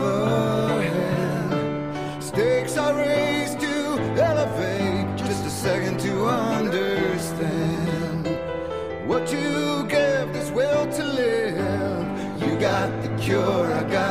Hand. 0.00 2.22
Stakes 2.22 2.76
are 2.76 2.94
raised 2.94 3.58
to 3.60 3.98
elevate, 4.20 5.16
just 5.16 5.44
a 5.44 5.50
second 5.50 5.98
to 6.00 6.26
understand 6.26 8.26
what 9.08 9.30
you 9.32 9.86
give 9.88 10.32
this 10.32 10.50
will 10.50 10.86
to 10.92 11.04
live. 11.04 12.42
You 12.42 12.58
got 12.58 12.90
the 13.02 13.08
cure, 13.16 13.72
I 13.72 13.84
got 13.84 14.03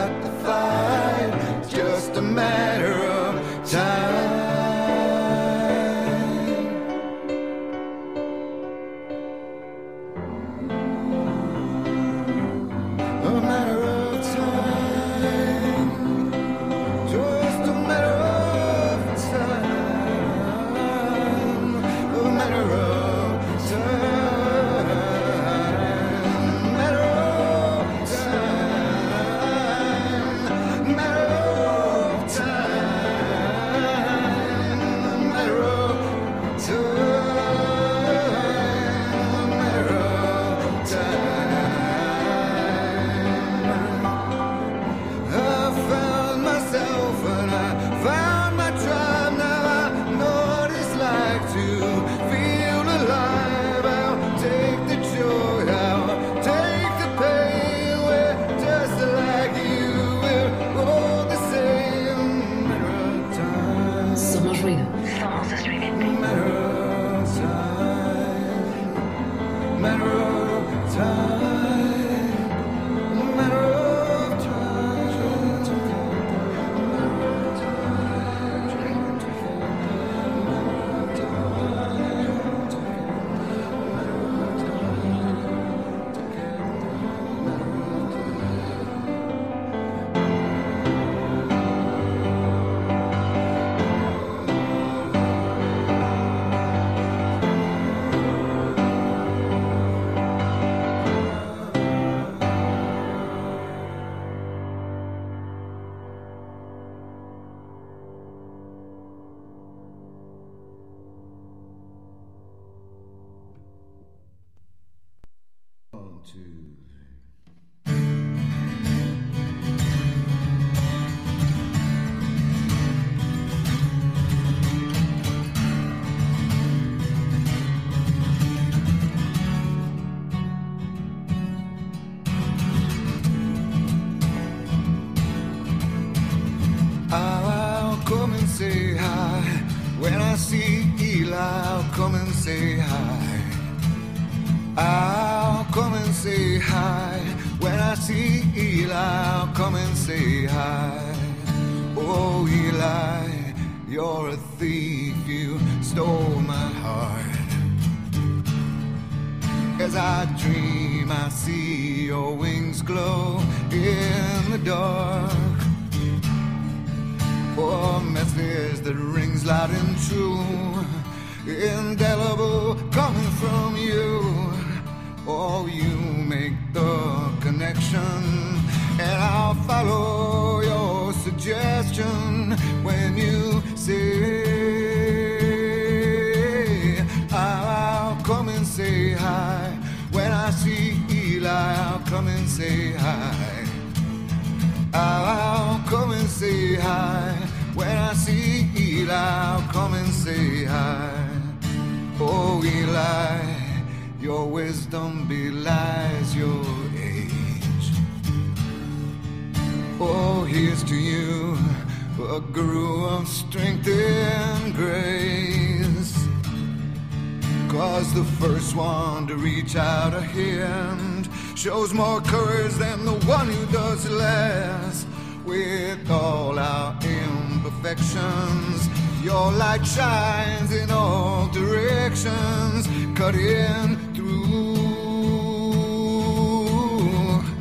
Cause 217.73 218.13
the 218.13 218.23
first 218.23 218.75
one 218.75 219.25
to 219.25 219.35
reach 219.35 219.75
out 219.75 220.13
a 220.13 220.21
hand 220.21 221.27
shows 221.55 221.91
more 221.91 222.21
courage 222.21 222.73
than 222.73 223.03
the 223.03 223.13
one 223.25 223.49
who 223.49 223.65
does 223.71 224.07
less. 224.11 225.07
With 225.43 226.07
all 226.11 226.59
our 226.59 226.95
imperfections, 227.01 228.87
your 229.23 229.51
light 229.53 229.83
shines 229.87 230.71
in 230.71 230.91
all 230.91 231.47
directions, 231.47 232.87
cutting 233.17 233.97
through. 234.13 234.77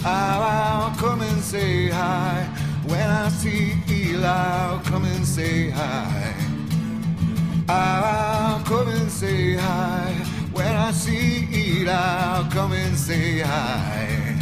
I'll 0.04 0.94
come 0.96 1.22
and 1.22 1.40
say 1.40 1.88
hi. 1.88 2.44
When 2.84 3.08
I 3.08 3.30
see 3.30 3.72
Eli, 3.88 4.26
I'll 4.26 4.80
come 4.80 5.06
and 5.06 5.24
say 5.24 5.70
hi. 5.70 6.01
I'll 7.72 8.60
come 8.64 8.88
and 8.88 9.10
say 9.10 9.54
hi. 9.54 10.12
When 10.52 10.66
I 10.66 10.90
see 10.92 11.48
Eli, 11.52 11.92
I'll 11.92 12.44
come 12.50 12.72
and 12.72 12.96
say 12.96 13.40
hi. 13.40 14.36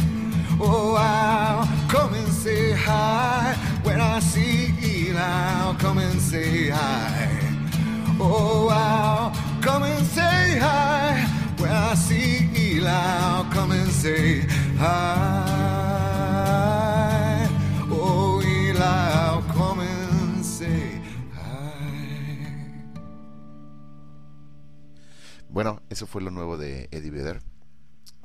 Oh, 0.59 0.95
I'll 0.95 1.65
come 1.89 2.13
and 2.13 2.27
say 2.27 2.71
hi. 2.71 3.55
When 3.83 4.01
I 4.01 4.19
see 4.19 4.73
Eli, 4.83 5.19
I'll 5.19 5.75
come 5.75 5.99
and 5.99 6.19
say 6.19 6.69
hi. 6.69 7.39
Oh, 8.19 8.67
I'll 8.69 9.31
come 9.61 9.83
and 9.83 10.05
say 10.05 10.57
hi. 10.59 11.25
When 11.57 11.71
I 11.71 11.93
see 11.95 12.49
Eli, 12.55 12.89
I'll 12.89 13.45
come 13.45 13.71
and 13.71 13.89
say 13.89 14.41
hi. 14.77 16.00
Bueno, 25.51 25.81
eso 25.89 26.07
fue 26.07 26.21
lo 26.21 26.31
nuevo 26.31 26.57
de 26.57 26.87
Eddie 26.91 27.11
Vedder. 27.11 27.41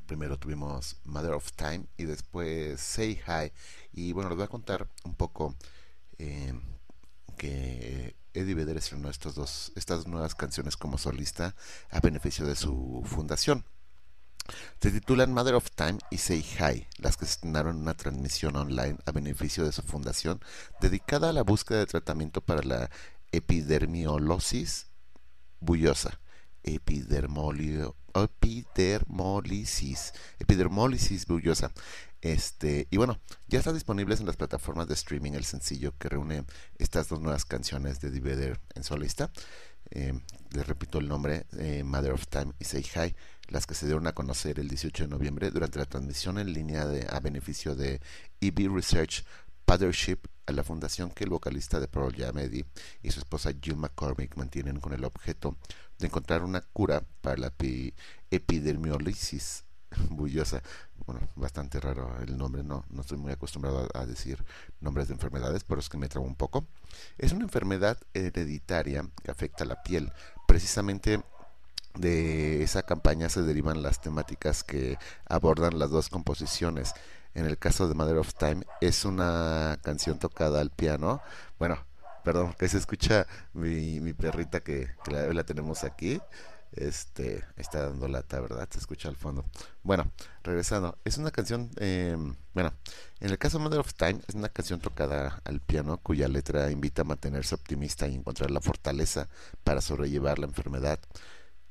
Primero 0.06 0.38
tuvimos 0.38 0.96
Mother 1.02 1.32
of 1.32 1.50
Time 1.54 1.86
y 1.96 2.04
después 2.04 2.80
Say 2.80 3.20
Hi. 3.26 3.52
Y 3.92 4.12
bueno, 4.12 4.30
les 4.30 4.36
voy 4.36 4.44
a 4.44 4.48
contar 4.48 4.88
un 5.02 5.16
poco 5.16 5.56
eh, 6.18 6.54
que 7.36 8.14
Eddie 8.32 8.54
Vedder 8.54 8.76
estrenó 8.76 9.10
estos 9.10 9.34
dos, 9.34 9.72
estas 9.74 10.06
nuevas 10.06 10.36
canciones 10.36 10.76
como 10.76 10.98
solista 10.98 11.56
a 11.90 11.98
beneficio 11.98 12.46
de 12.46 12.54
su 12.54 13.02
fundación. 13.04 13.64
Se 14.80 14.92
titulan 14.92 15.32
Mother 15.32 15.56
of 15.56 15.68
Time 15.72 15.98
y 16.12 16.18
Say 16.18 16.44
Hi, 16.60 16.86
las 16.98 17.16
que 17.16 17.24
estrenaron 17.24 17.74
en 17.74 17.82
una 17.82 17.94
transmisión 17.94 18.54
online 18.54 18.98
a 19.04 19.10
beneficio 19.10 19.64
de 19.64 19.72
su 19.72 19.82
fundación 19.82 20.40
dedicada 20.80 21.30
a 21.30 21.32
la 21.32 21.42
búsqueda 21.42 21.80
de 21.80 21.86
tratamiento 21.86 22.40
para 22.40 22.62
la 22.62 22.88
epidermiolosis 23.32 24.86
bullosa. 25.58 26.20
Epidermolio, 26.66 27.96
epidermolisis, 28.12 30.12
epidermolisis 30.38 31.26
bullosa. 31.26 31.70
Este, 32.20 32.88
y 32.90 32.96
bueno, 32.96 33.20
ya 33.46 33.60
está 33.60 33.72
disponibles 33.72 34.18
en 34.18 34.26
las 34.26 34.36
plataformas 34.36 34.88
de 34.88 34.94
streaming 34.94 35.32
el 35.32 35.44
sencillo 35.44 35.96
que 35.96 36.08
reúne 36.08 36.44
estas 36.76 37.08
dos 37.08 37.20
nuevas 37.20 37.44
canciones 37.44 38.00
de 38.00 38.10
Divider 38.10 38.58
en 38.74 38.82
solista. 38.82 39.30
Eh, 39.90 40.18
les 40.50 40.66
repito 40.66 40.98
el 40.98 41.06
nombre, 41.06 41.46
eh, 41.56 41.84
Mother 41.84 42.12
of 42.12 42.26
Time 42.26 42.52
y 42.58 42.64
Say 42.64 42.82
Hi, 42.82 43.14
las 43.48 43.66
que 43.66 43.74
se 43.74 43.86
dieron 43.86 44.08
a 44.08 44.12
conocer 44.12 44.58
el 44.58 44.66
18 44.66 45.04
de 45.04 45.08
noviembre 45.08 45.52
durante 45.52 45.78
la 45.78 45.86
transmisión 45.86 46.38
en 46.38 46.52
línea 46.52 46.86
de, 46.86 47.06
a 47.08 47.20
beneficio 47.20 47.76
de 47.76 48.00
EB 48.40 48.74
Research 48.74 49.24
Partnership 49.64 50.18
a 50.46 50.52
la 50.52 50.62
fundación 50.62 51.10
que 51.10 51.24
el 51.24 51.30
vocalista 51.30 51.80
de 51.80 51.88
Pearl 51.88 52.14
Jam 52.16 52.36
y 53.02 53.10
su 53.10 53.18
esposa 53.18 53.52
Jill 53.60 53.76
McCormick 53.76 54.36
mantienen 54.36 54.80
con 54.80 54.92
el 54.92 55.04
objeto 55.04 55.56
de 55.98 56.06
encontrar 56.06 56.42
una 56.42 56.60
cura 56.60 57.02
para 57.20 57.36
la 57.36 57.52
epi- 57.52 57.94
epidermiolisis 58.30 59.64
bullosa. 60.10 60.62
Bueno, 61.06 61.28
bastante 61.36 61.80
raro 61.80 62.16
el 62.20 62.36
nombre, 62.36 62.62
no, 62.62 62.84
no 62.90 63.02
estoy 63.02 63.18
muy 63.18 63.32
acostumbrado 63.32 63.88
a, 63.94 64.06
decir 64.06 64.44
nombres 64.80 65.08
de 65.08 65.14
enfermedades, 65.14 65.64
pero 65.64 65.80
es 65.80 65.88
que 65.88 65.98
me 65.98 66.08
trabo 66.08 66.26
un 66.26 66.34
poco. 66.34 66.66
Es 67.18 67.32
una 67.32 67.44
enfermedad 67.44 67.98
hereditaria 68.12 69.08
que 69.22 69.30
afecta 69.30 69.64
a 69.64 69.66
la 69.66 69.82
piel. 69.82 70.12
Precisamente 70.48 71.22
de 71.94 72.62
esa 72.62 72.82
campaña 72.82 73.28
se 73.28 73.42
derivan 73.42 73.82
las 73.82 74.00
temáticas 74.00 74.64
que 74.64 74.98
abordan 75.26 75.78
las 75.78 75.90
dos 75.90 76.08
composiciones. 76.08 76.92
En 77.34 77.46
el 77.46 77.58
caso 77.58 77.86
de 77.86 77.94
Mother 77.94 78.16
of 78.16 78.34
Time 78.34 78.64
es 78.80 79.04
una 79.04 79.78
canción 79.82 80.18
tocada 80.18 80.60
al 80.60 80.70
piano. 80.70 81.20
Bueno, 81.58 81.85
perdón, 82.26 82.54
que 82.58 82.68
se 82.68 82.78
escucha 82.78 83.24
mi, 83.52 84.12
perrita 84.12 84.58
que, 84.58 84.88
la, 85.06 85.44
tenemos 85.44 85.84
aquí. 85.84 86.20
Este 86.72 87.44
está 87.56 87.84
dando 87.84 88.08
lata, 88.08 88.40
¿verdad? 88.40 88.68
Se 88.68 88.80
escucha 88.80 89.08
al 89.08 89.14
fondo. 89.14 89.44
Bueno, 89.84 90.10
regresando, 90.42 90.98
es 91.04 91.18
una 91.18 91.30
canción, 91.30 91.70
eh, 91.76 92.16
bueno, 92.52 92.72
en 93.20 93.30
el 93.30 93.38
caso 93.38 93.60
Mother 93.60 93.78
of 93.78 93.94
Time 93.94 94.18
es 94.26 94.34
una 94.34 94.48
canción 94.48 94.80
tocada 94.80 95.40
al 95.44 95.60
piano 95.60 95.98
cuya 95.98 96.26
letra 96.26 96.68
invita 96.72 97.02
a 97.02 97.04
mantenerse 97.04 97.54
optimista 97.54 98.08
y 98.08 98.16
encontrar 98.16 98.50
la 98.50 98.60
fortaleza 98.60 99.28
para 99.62 99.80
sobrellevar 99.80 100.40
la 100.40 100.46
enfermedad. 100.46 100.98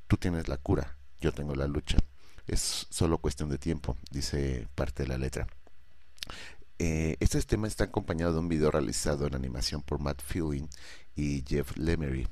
Tú 0.06 0.16
tienes 0.16 0.48
la 0.48 0.56
cura, 0.56 0.96
yo 1.20 1.32
tengo 1.32 1.54
la 1.54 1.66
lucha. 1.66 1.98
Es 2.46 2.86
solo 2.88 3.18
cuestión 3.18 3.50
de 3.50 3.58
tiempo, 3.58 3.98
dice 4.10 4.68
parte 4.74 5.02
de 5.02 5.10
la 5.10 5.18
letra. 5.18 5.46
Eh, 6.78 7.16
este 7.20 7.40
tema 7.42 7.68
está 7.68 7.84
acompañado 7.84 8.34
de 8.34 8.38
un 8.40 8.48
video 8.48 8.70
realizado 8.70 9.26
en 9.26 9.34
animación 9.34 9.80
por 9.82 9.98
Matt 9.98 10.20
Fielding 10.22 10.68
y 11.14 11.42
Jeff 11.46 11.74
Lemery, 11.76 12.28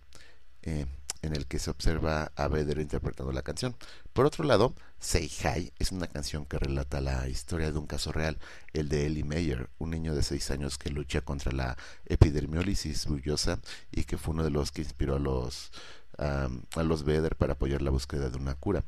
eh, 0.62 0.85
en 1.23 1.35
el 1.35 1.47
que 1.47 1.59
se 1.59 1.71
observa 1.71 2.31
a 2.37 2.49
Vedder 2.49 2.79
interpretando 2.79 3.33
la 3.33 3.41
canción. 3.43 3.75
Por 4.12 4.27
otro 4.27 4.45
lado, 4.45 4.75
Say 5.01 5.31
Hi 5.43 5.73
es 5.79 5.93
una 5.93 6.09
canción 6.09 6.45
que 6.45 6.59
relata 6.59 7.01
la 7.01 7.27
historia 7.29 7.73
de 7.73 7.79
un 7.79 7.87
caso 7.87 8.12
real, 8.12 8.39
el 8.75 8.91
de 8.91 9.07
Ellie 9.07 9.25
Mayer, 9.25 9.71
un 9.79 9.91
niño 9.91 10.15
de 10.15 10.23
6 10.23 10.51
años 10.51 10.77
que 10.77 10.91
lucha 10.91 11.23
contra 11.23 11.53
la 11.53 11.79
epidermiolisis 12.05 13.07
bullosa 13.07 13.61
y 13.91 14.05
que 14.05 14.19
fue 14.19 14.35
uno 14.35 14.45
de 14.45 14.51
los 14.51 14.73
que 14.73 14.83
inspiró 14.83 15.16
a 15.16 15.19
los, 15.19 15.73
um, 16.19 16.61
a 16.77 16.83
los 16.83 17.05
Vedder 17.05 17.37
para 17.37 17.55
apoyar 17.55 17.81
la 17.81 17.91
búsqueda 17.91 18.29
de 18.29 18.37
una 18.37 18.55
cura. 18.55 18.85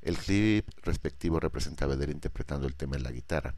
El 0.00 0.18
clip 0.18 0.68
respectivo 0.82 1.40
representa 1.40 1.84
a 1.84 1.88
Vedder 1.88 2.10
interpretando 2.10 2.66
el 2.66 2.74
tema 2.74 2.96
en 2.96 3.02
la 3.02 3.10
guitarra. 3.10 3.54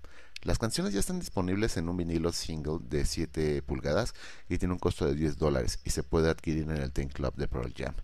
Las 0.46 0.58
canciones 0.60 0.92
ya 0.92 1.00
están 1.00 1.18
disponibles 1.18 1.76
en 1.76 1.88
un 1.88 1.96
vinilo 1.96 2.30
single 2.30 2.78
de 2.80 3.04
7 3.04 3.62
pulgadas 3.62 4.14
y 4.48 4.58
tiene 4.58 4.74
un 4.74 4.78
costo 4.78 5.04
de 5.04 5.16
10 5.16 5.38
dólares 5.38 5.80
y 5.82 5.90
se 5.90 6.04
puede 6.04 6.30
adquirir 6.30 6.62
en 6.70 6.76
el 6.76 6.92
Ten 6.92 7.08
Club 7.08 7.34
de 7.34 7.48
Pearl 7.48 7.74
Jam. 7.76 7.96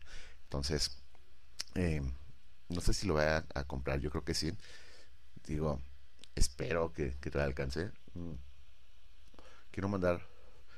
Entonces, 0.43 0.90
eh, 1.77 2.02
no 2.69 2.81
sé 2.81 2.94
si 2.94 3.06
lo 3.06 3.14
voy 3.14 3.23
a, 3.23 3.44
comprar, 3.69 4.01
yo 4.01 4.10
creo 4.10 4.24
que 4.24 4.35
sí. 4.35 4.51
Digo, 5.47 5.81
espero 6.35 6.93
que, 6.93 7.16
que 7.20 7.31
te 7.31 7.40
alcance. 7.40 7.93
Mm. 8.14 8.32
Quiero 9.70 9.89
mandar 9.89 10.27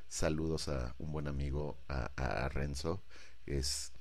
saludos 0.07 0.69
a 0.69 0.95
un 0.99 1.13
buen 1.13 1.29
amigo, 1.29 1.79
a, 1.89 2.11
a 2.17 2.51
Renzo. 2.51 3.03
Es, 3.47 3.95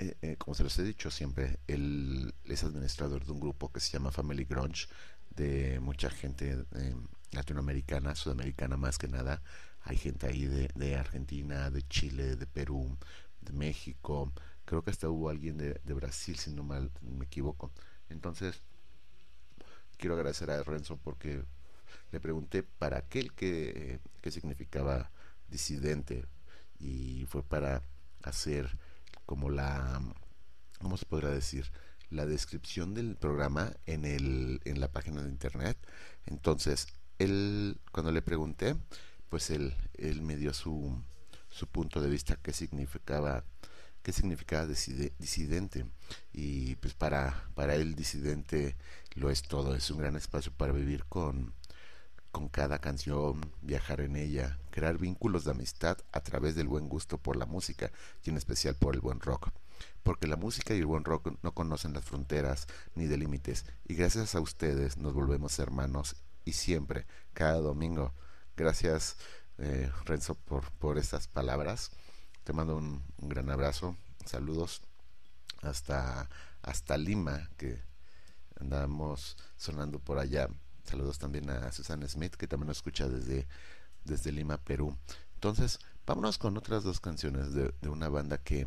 eh, 0.00 0.16
eh, 0.22 0.36
como 0.38 0.54
se 0.54 0.64
los 0.64 0.78
he 0.78 0.82
dicho 0.82 1.10
siempre, 1.10 1.58
él 1.66 2.32
es 2.44 2.64
administrador 2.64 3.22
de 3.26 3.32
un 3.32 3.40
grupo 3.40 3.70
que 3.70 3.80
se 3.80 3.90
llama 3.90 4.10
Family 4.10 4.44
Grunge, 4.44 4.88
de 5.30 5.80
mucha 5.80 6.10
gente 6.10 6.64
eh, 6.74 6.94
latinoamericana, 7.32 8.14
sudamericana 8.14 8.76
más 8.76 8.98
que 8.98 9.08
nada. 9.08 9.42
Hay 9.82 9.96
gente 9.96 10.26
ahí 10.26 10.46
de, 10.46 10.96
Argentina, 10.96 11.70
de 11.70 11.82
Chile, 11.88 12.36
de 12.36 12.46
Perú, 12.46 12.98
de 13.40 13.52
México. 13.52 14.32
Creo 14.64 14.82
que 14.82 14.90
hasta 14.90 15.08
hubo 15.08 15.30
alguien 15.30 15.56
de, 15.56 15.94
Brasil, 15.94 16.36
si 16.36 16.50
no 16.50 16.62
mal 16.62 16.90
me 17.00 17.24
equivoco. 17.24 17.72
Entonces, 18.08 18.62
quiero 19.96 20.14
agradecer 20.14 20.50
a 20.50 20.62
Renzo 20.62 20.98
porque 20.98 21.42
le 22.12 22.20
pregunté 22.20 22.62
para 22.62 23.02
qué 23.02 23.28
que, 23.30 24.00
qué 24.20 24.30
significaba 24.30 25.10
disidente 25.48 26.26
y 26.78 27.26
fue 27.28 27.42
para 27.42 27.82
hacer 28.22 28.78
como 29.26 29.50
la 29.50 30.00
cómo 30.80 30.96
se 30.96 31.06
podrá 31.06 31.30
decir 31.30 31.70
la 32.10 32.26
descripción 32.26 32.94
del 32.94 33.16
programa 33.16 33.72
en 33.86 34.04
el 34.04 34.60
en 34.64 34.80
la 34.80 34.88
página 34.88 35.22
de 35.22 35.30
internet. 35.30 35.78
Entonces 36.26 36.88
él 37.18 37.80
cuando 37.92 38.12
le 38.12 38.22
pregunté 38.22 38.76
pues 39.28 39.50
él 39.50 39.74
él 39.94 40.22
me 40.22 40.36
dio 40.36 40.52
su 40.52 41.02
su 41.48 41.66
punto 41.66 42.00
de 42.00 42.10
vista 42.10 42.36
qué 42.42 42.52
significaba 42.52 43.44
qué 44.02 44.12
significaba 44.12 44.66
disidente. 44.66 45.86
Y 46.32 46.76
pues 46.76 46.94
para 46.94 47.48
para 47.54 47.74
él 47.74 47.94
disidente 47.94 48.76
lo 49.14 49.30
es 49.30 49.42
todo. 49.42 49.74
Es 49.74 49.90
un 49.90 49.98
gran 49.98 50.16
espacio 50.16 50.52
para 50.52 50.72
vivir 50.72 51.04
con 51.06 51.54
con 52.32 52.48
cada 52.48 52.78
canción, 52.78 53.40
viajar 53.60 54.00
en 54.00 54.16
ella, 54.16 54.58
crear 54.70 54.98
vínculos 54.98 55.44
de 55.44 55.50
amistad 55.50 55.98
a 56.12 56.20
través 56.20 56.54
del 56.54 56.68
buen 56.68 56.88
gusto 56.88 57.18
por 57.18 57.36
la 57.36 57.46
música 57.46 57.90
y 58.24 58.30
en 58.30 58.36
especial 58.36 58.76
por 58.76 58.94
el 58.94 59.00
buen 59.00 59.20
rock. 59.20 59.50
Porque 60.02 60.26
la 60.26 60.36
música 60.36 60.74
y 60.74 60.78
el 60.78 60.86
buen 60.86 61.04
rock 61.04 61.32
no 61.42 61.52
conocen 61.52 61.92
las 61.92 62.04
fronteras 62.04 62.66
ni 62.94 63.06
de 63.06 63.18
límites 63.18 63.66
y 63.86 63.94
gracias 63.94 64.34
a 64.34 64.40
ustedes 64.40 64.96
nos 64.96 65.12
volvemos 65.12 65.58
hermanos 65.58 66.16
y 66.44 66.52
siempre, 66.52 67.06
cada 67.32 67.58
domingo. 67.58 68.14
Gracias 68.56 69.16
eh, 69.58 69.90
Renzo 70.04 70.34
por, 70.34 70.70
por 70.72 70.98
estas 70.98 71.28
palabras. 71.28 71.90
Te 72.44 72.52
mando 72.52 72.76
un, 72.76 73.02
gran 73.18 73.50
abrazo, 73.50 73.96
saludos 74.24 74.82
hasta, 75.62 76.28
hasta 76.62 76.96
Lima 76.96 77.50
que 77.58 77.82
andamos 78.58 79.36
sonando 79.56 79.98
por 79.98 80.18
allá 80.18 80.48
Saludos 80.90 81.20
también 81.20 81.48
a 81.50 81.70
Susana 81.70 82.08
Smith, 82.08 82.34
que 82.34 82.48
también 82.48 82.66
nos 82.66 82.78
escucha 82.78 83.08
desde, 83.08 83.46
desde 84.04 84.32
Lima, 84.32 84.58
Perú. 84.58 84.96
Entonces, 85.34 85.78
vámonos 86.04 86.36
con 86.36 86.56
otras 86.56 86.82
dos 86.82 86.98
canciones 86.98 87.52
de, 87.52 87.72
de 87.80 87.88
una 87.88 88.08
banda 88.08 88.38
que, 88.38 88.66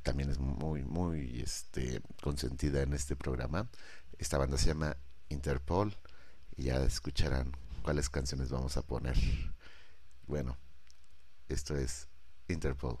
también 0.00 0.30
es 0.30 0.38
muy, 0.38 0.84
muy 0.84 1.40
este, 1.40 2.02
consentida 2.22 2.82
en 2.82 2.92
este 2.92 3.16
programa. 3.16 3.68
Esta 4.18 4.38
banda 4.38 4.58
se 4.58 4.66
llama 4.66 4.96
Interpol 5.28 5.96
y 6.56 6.64
ya 6.64 6.82
escucharán 6.82 7.52
cuáles 7.82 8.10
canciones 8.10 8.50
vamos 8.50 8.76
a 8.76 8.82
poner. 8.82 9.16
Bueno, 10.26 10.56
esto 11.48 11.76
es 11.76 12.08
Interpol. 12.48 12.98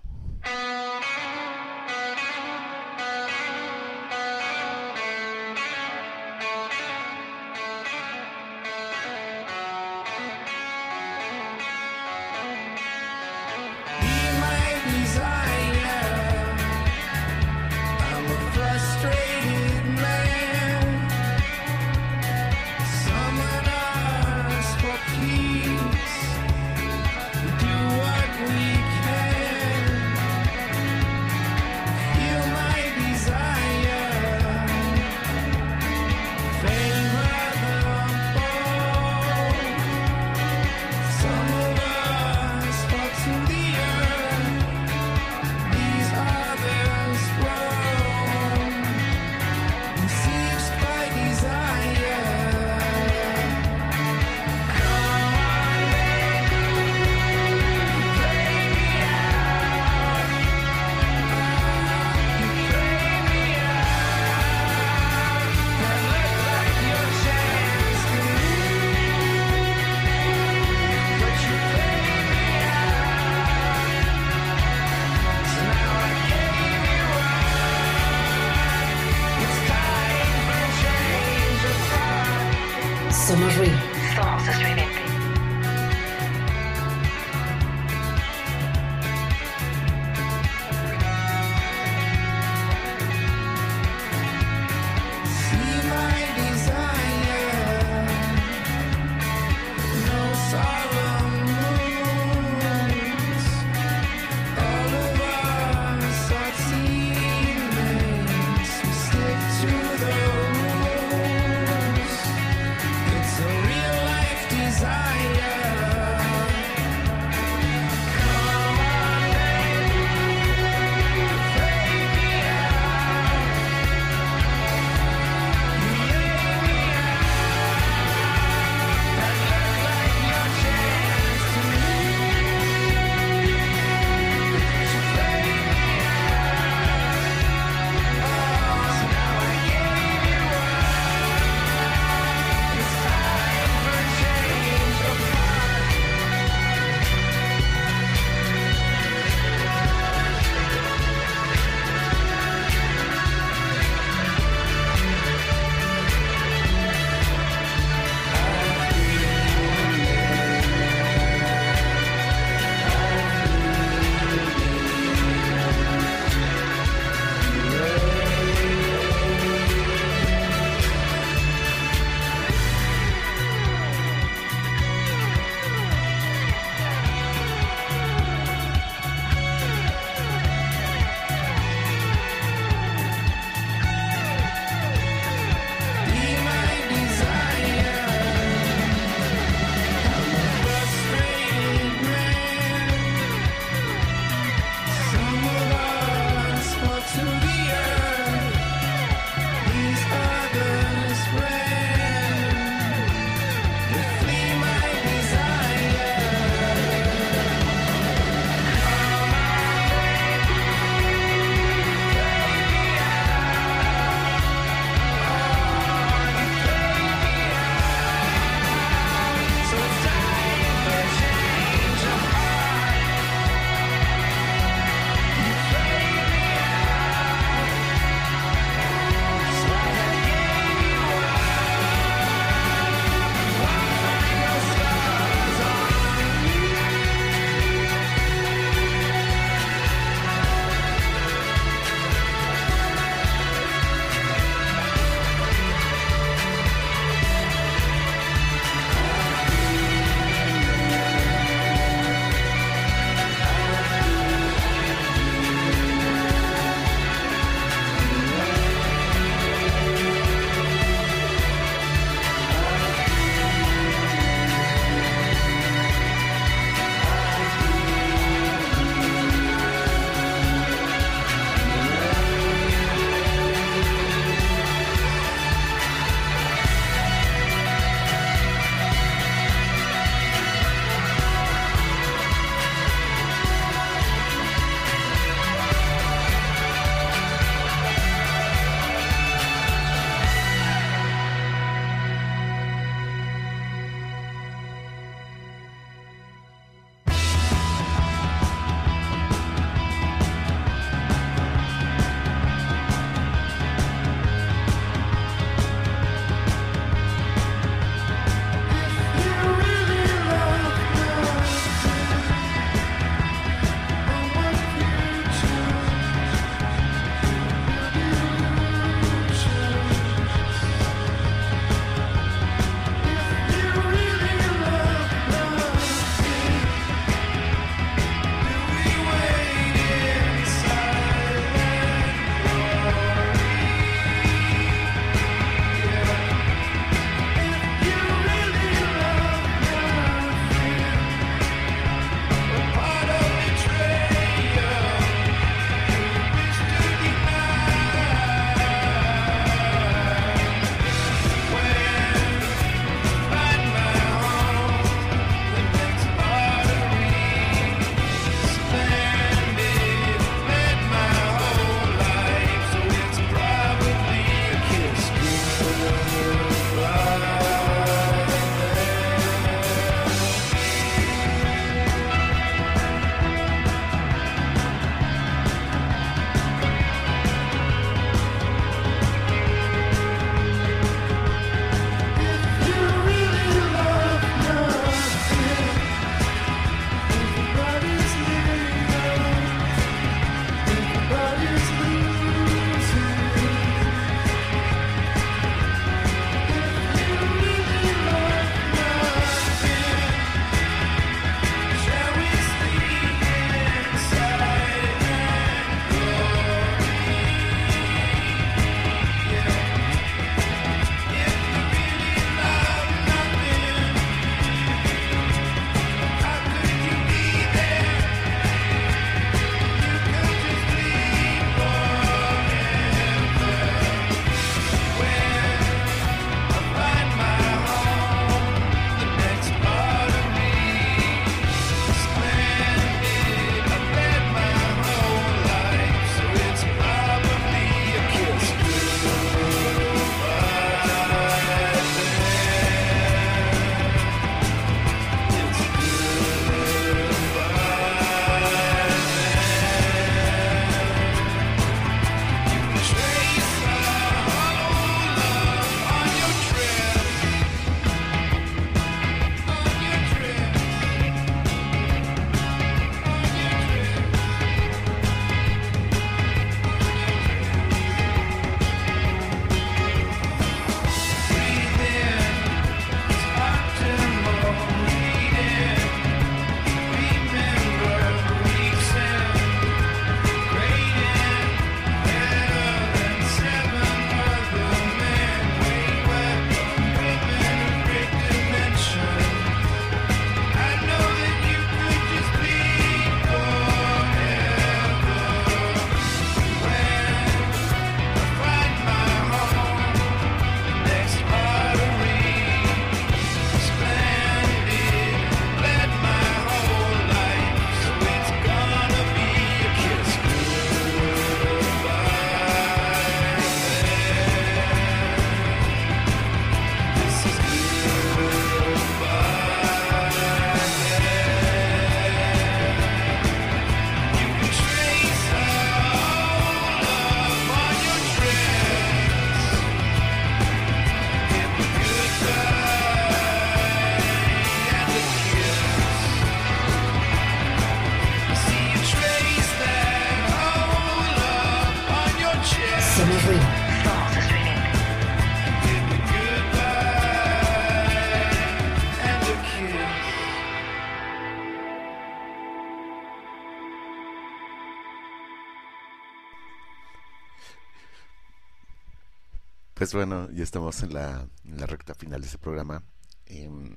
Pues 559.88 560.06
bueno, 560.06 560.30
ya 560.32 560.44
estamos 560.44 560.82
en 560.82 560.92
la, 560.92 561.26
recta 561.44 561.94
final 561.94 562.20
de 562.20 562.26
este 562.26 562.36
programa. 562.36 562.82
Em, 563.24 563.74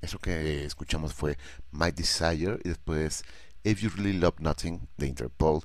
eso 0.00 0.18
que 0.18 0.64
escuchamos 0.64 1.14
fue 1.14 1.38
My 1.70 1.92
Desire 1.92 2.58
y 2.64 2.70
después 2.70 3.22
If 3.62 3.82
You 3.82 3.90
Really 3.90 4.18
Love 4.18 4.40
Nothing 4.40 4.88
de 4.96 5.06
Interpol, 5.06 5.60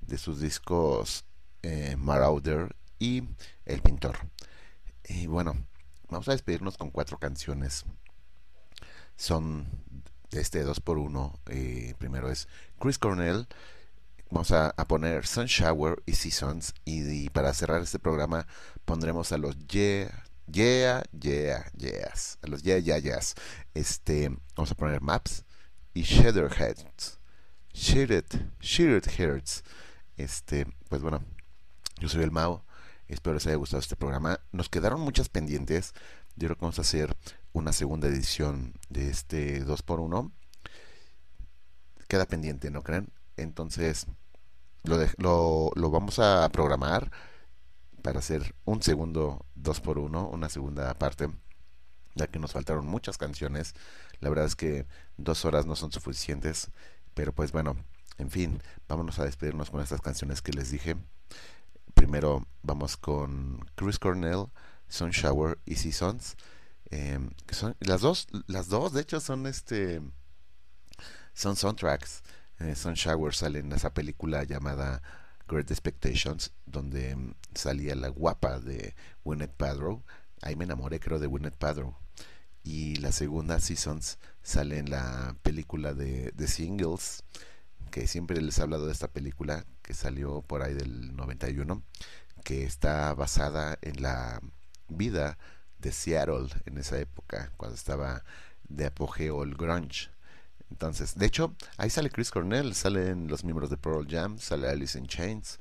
de 0.00 0.16
sus 0.16 0.40
discos 0.40 1.26
eh, 1.60 1.94
Marauder 1.98 2.74
y 2.98 3.24
El 3.66 3.82
Pintor. 3.82 4.16
Y 5.06 5.26
bueno, 5.26 5.62
vamos 6.08 6.26
a 6.28 6.32
despedirnos 6.32 6.78
con 6.78 6.90
cuatro 6.90 7.18
canciones. 7.18 7.84
Son 9.16 9.66
de 10.30 10.40
este 10.40 10.64
2x1. 10.64 11.38
Eh, 11.50 11.94
primero 11.98 12.30
es 12.30 12.48
Chris 12.80 12.96
Cornell. 12.96 13.46
Vamos 14.32 14.50
a, 14.52 14.72
poner 14.88 15.26
Sun 15.26 15.44
Shower 15.44 16.02
y 16.06 16.14
Seasons. 16.14 16.72
Y 16.86 17.28
para 17.28 17.52
cerrar 17.52 17.82
este 17.82 17.98
programa 17.98 18.46
pondremos 18.84 19.32
a 19.32 19.38
los 19.38 19.56
Yeah, 19.66 20.22
Yeah, 20.46 21.02
Yeah, 21.18 21.64
Yeahs. 21.76 22.38
A 22.42 22.46
los 22.48 22.62
Yeah, 22.62 22.78
Yeah, 22.78 22.98
Yeahs. 22.98 23.34
Este, 23.74 24.28
vamos 24.56 24.70
a 24.70 24.74
poner 24.74 25.00
Maps 25.00 25.44
y 25.94 26.02
Shadowheads. 26.02 27.18
Sheared, 27.72 28.26
Sheared 28.60 29.08
Hearts. 29.18 29.62
Este, 30.16 30.66
pues 30.88 31.00
bueno, 31.02 31.24
yo 31.98 32.08
soy 32.08 32.22
el 32.22 32.30
Mao. 32.30 32.64
Espero 33.08 33.34
les 33.34 33.46
haya 33.46 33.56
gustado 33.56 33.80
este 33.80 33.96
programa. 33.96 34.40
Nos 34.52 34.68
quedaron 34.68 35.00
muchas 35.00 35.28
pendientes. 35.28 35.92
Yo 36.36 36.48
creo 36.48 36.56
que 36.56 36.60
vamos 36.62 36.78
a 36.78 36.82
hacer 36.82 37.16
una 37.52 37.72
segunda 37.72 38.08
edición 38.08 38.74
de 38.88 39.10
este 39.10 39.64
2x1. 39.64 40.32
Queda 42.08 42.26
pendiente, 42.26 42.70
¿no 42.70 42.82
creen? 42.82 43.10
Entonces, 43.36 44.06
lo, 44.84 44.98
de- 44.98 45.12
lo, 45.16 45.70
lo 45.74 45.90
vamos 45.90 46.18
a 46.18 46.48
programar 46.52 47.10
para 48.02 48.18
hacer 48.18 48.54
un 48.64 48.82
segundo 48.82 49.46
2x1, 49.56 50.30
una 50.32 50.48
segunda 50.48 50.92
parte, 50.94 51.28
ya 52.14 52.26
que 52.26 52.38
nos 52.38 52.52
faltaron 52.52 52.86
muchas 52.86 53.18
canciones. 53.18 53.74
La 54.20 54.28
verdad 54.28 54.46
es 54.46 54.56
que 54.56 54.86
dos 55.16 55.44
horas 55.44 55.66
no 55.66 55.76
son 55.76 55.92
suficientes, 55.92 56.70
pero 57.14 57.32
pues 57.32 57.52
bueno, 57.52 57.76
en 58.18 58.30
fin, 58.30 58.62
vámonos 58.88 59.18
a 59.18 59.24
despedirnos 59.24 59.70
con 59.70 59.80
estas 59.80 60.00
canciones 60.00 60.42
que 60.42 60.52
les 60.52 60.70
dije. 60.70 60.96
Primero 61.94 62.46
vamos 62.62 62.96
con 62.96 63.60
Chris 63.74 63.98
Cornell, 63.98 64.46
Sun 64.88 65.10
Shower 65.10 65.58
y 65.64 65.76
Seasons. 65.76 66.36
em, 66.90 67.30
son 67.50 67.74
las 67.80 68.02
dos, 68.02 68.26
las 68.46 68.68
dos 68.68 68.92
de 68.92 69.00
hecho 69.00 69.20
son 69.20 69.46
este 69.46 70.02
son 71.34 71.56
soundtracks. 71.56 72.22
Eh, 72.58 72.74
Sun 72.74 72.94
Shower 72.94 73.34
sale 73.34 73.60
en 73.60 73.72
esa 73.72 73.94
película 73.94 74.44
llamada 74.44 75.02
Great 75.48 75.70
Expectations, 75.70 76.52
donde 76.66 77.16
mm, 77.16 77.34
salía 77.54 77.94
la 77.94 78.08
guapa 78.08 78.60
de 78.60 78.94
Gwyneth 79.24 79.52
Paltrow. 79.52 80.02
Ahí 80.42 80.56
me 80.56 80.64
enamoré, 80.64 81.00
creo, 81.00 81.18
de 81.18 81.26
Gwyneth 81.26 81.56
Paltrow. 81.56 81.94
Y 82.64 82.96
la 82.96 83.12
segunda, 83.12 83.60
Seasons, 83.60 84.18
sale 84.42 84.78
en 84.78 84.90
la 84.90 85.36
película 85.42 85.94
de, 85.94 86.32
de 86.32 86.46
Singles, 86.48 87.24
que 87.90 88.06
siempre 88.06 88.40
les 88.40 88.58
he 88.58 88.62
hablado 88.62 88.86
de 88.86 88.92
esta 88.92 89.08
película, 89.08 89.66
que 89.82 89.94
salió 89.94 90.42
por 90.42 90.62
ahí 90.62 90.74
del 90.74 91.14
91, 91.16 91.82
que 92.44 92.64
está 92.64 93.12
basada 93.14 93.78
en 93.82 94.02
la 94.02 94.40
vida 94.88 95.38
de 95.78 95.92
Seattle 95.92 96.48
en 96.66 96.78
esa 96.78 96.98
época, 96.98 97.52
cuando 97.56 97.74
estaba 97.74 98.24
de 98.68 98.86
apogeo 98.86 99.42
el 99.42 99.54
grunge. 99.54 100.11
Entonces, 100.72 101.14
de 101.16 101.26
hecho, 101.26 101.54
ahí 101.76 101.90
sale 101.90 102.08
Chris 102.08 102.30
Cornell, 102.30 102.74
salen 102.74 103.28
los 103.28 103.44
miembros 103.44 103.68
de 103.68 103.76
Pearl 103.76 104.06
Jam, 104.08 104.38
sale 104.38 104.70
Alice 104.70 104.98
in 104.98 105.06
Chains. 105.06 105.60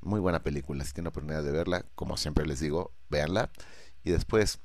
Muy 0.00 0.20
buena 0.20 0.44
película, 0.44 0.84
si 0.84 0.92
tienen 0.92 1.08
oportunidad 1.08 1.42
de 1.42 1.50
verla, 1.50 1.84
como 1.96 2.16
siempre 2.16 2.46
les 2.46 2.60
digo, 2.60 2.92
véanla. 3.10 3.50
Y 4.04 4.12
después 4.12 4.60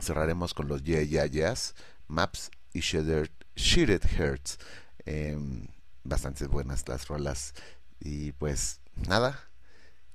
cerraremos 0.00 0.52
con 0.52 0.66
los 0.66 0.82
Yeah 0.82 1.02
Yeah 1.02 1.26
Yeahs, 1.26 1.76
Maps 2.08 2.50
y 2.72 2.80
Sheared 2.80 4.02
Hearts. 4.18 4.58
Em, 5.06 5.68
bastante 6.02 6.48
buenas 6.48 6.88
las 6.88 7.06
rolas. 7.06 7.54
Y 8.00 8.32
pues 8.32 8.80
nada, 8.96 9.38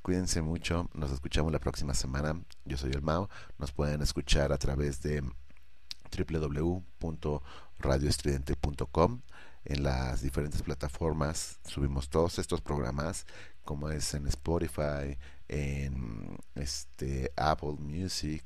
cuídense 0.01 0.41
mucho. 0.41 0.89
Nos 0.93 1.11
escuchamos 1.11 1.53
la 1.53 1.59
próxima 1.59 1.93
semana. 1.93 2.43
Yo 2.65 2.75
soy 2.75 2.91
el 2.91 3.01
Mao. 3.01 3.29
Nos 3.57 3.71
pueden 3.71 4.01
escuchar 4.01 4.51
a 4.51 4.57
través 4.57 5.01
de 5.01 5.23
www.radioestridente.com 7.79 9.21
en 9.65 9.83
las 9.83 10.21
diferentes 10.21 10.61
plataformas 10.61 11.59
subimos 11.65 12.09
todos 12.09 12.39
estos 12.39 12.61
programas 12.61 13.25
como 13.63 13.89
es 13.89 14.13
en 14.13 14.27
Spotify 14.27 15.17
en 15.47 16.37
este 16.55 17.31
Apple 17.35 17.75
Music 17.79 18.43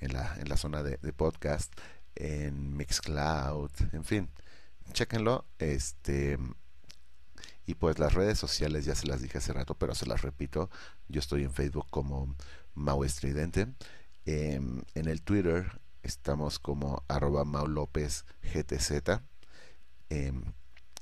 en 0.00 0.12
la, 0.12 0.36
en 0.38 0.48
la 0.48 0.56
zona 0.56 0.82
de, 0.82 0.96
podcast 1.12 1.72
en 2.14 2.76
Mixcloud 2.76 3.70
en 3.92 4.04
fin 4.04 4.28
chequenlo 4.92 5.44
este 5.58 6.38
y 7.66 7.74
pues 7.74 7.98
las 7.98 8.14
redes 8.14 8.38
sociales 8.38 8.84
ya 8.84 8.94
se 8.94 9.06
las 9.06 9.22
dije 9.22 9.38
hace 9.38 9.52
rato 9.52 9.74
pero 9.74 9.94
se 9.94 10.06
las 10.06 10.22
repito 10.22 10.70
yo 11.08 11.20
estoy 11.20 11.44
en 11.44 11.52
Facebook 11.52 11.86
como 11.90 12.34
Mau 12.74 13.04
Estridente 13.04 13.68
Em, 14.28 14.82
en 14.94 15.08
el 15.08 15.22
Twitter 15.22 15.80
estamos 16.08 16.58
como 16.58 17.04
arroba 17.06 17.44
Mau 17.44 17.66
López 17.66 18.24
GTZ. 18.42 19.20
Em, 20.08 20.42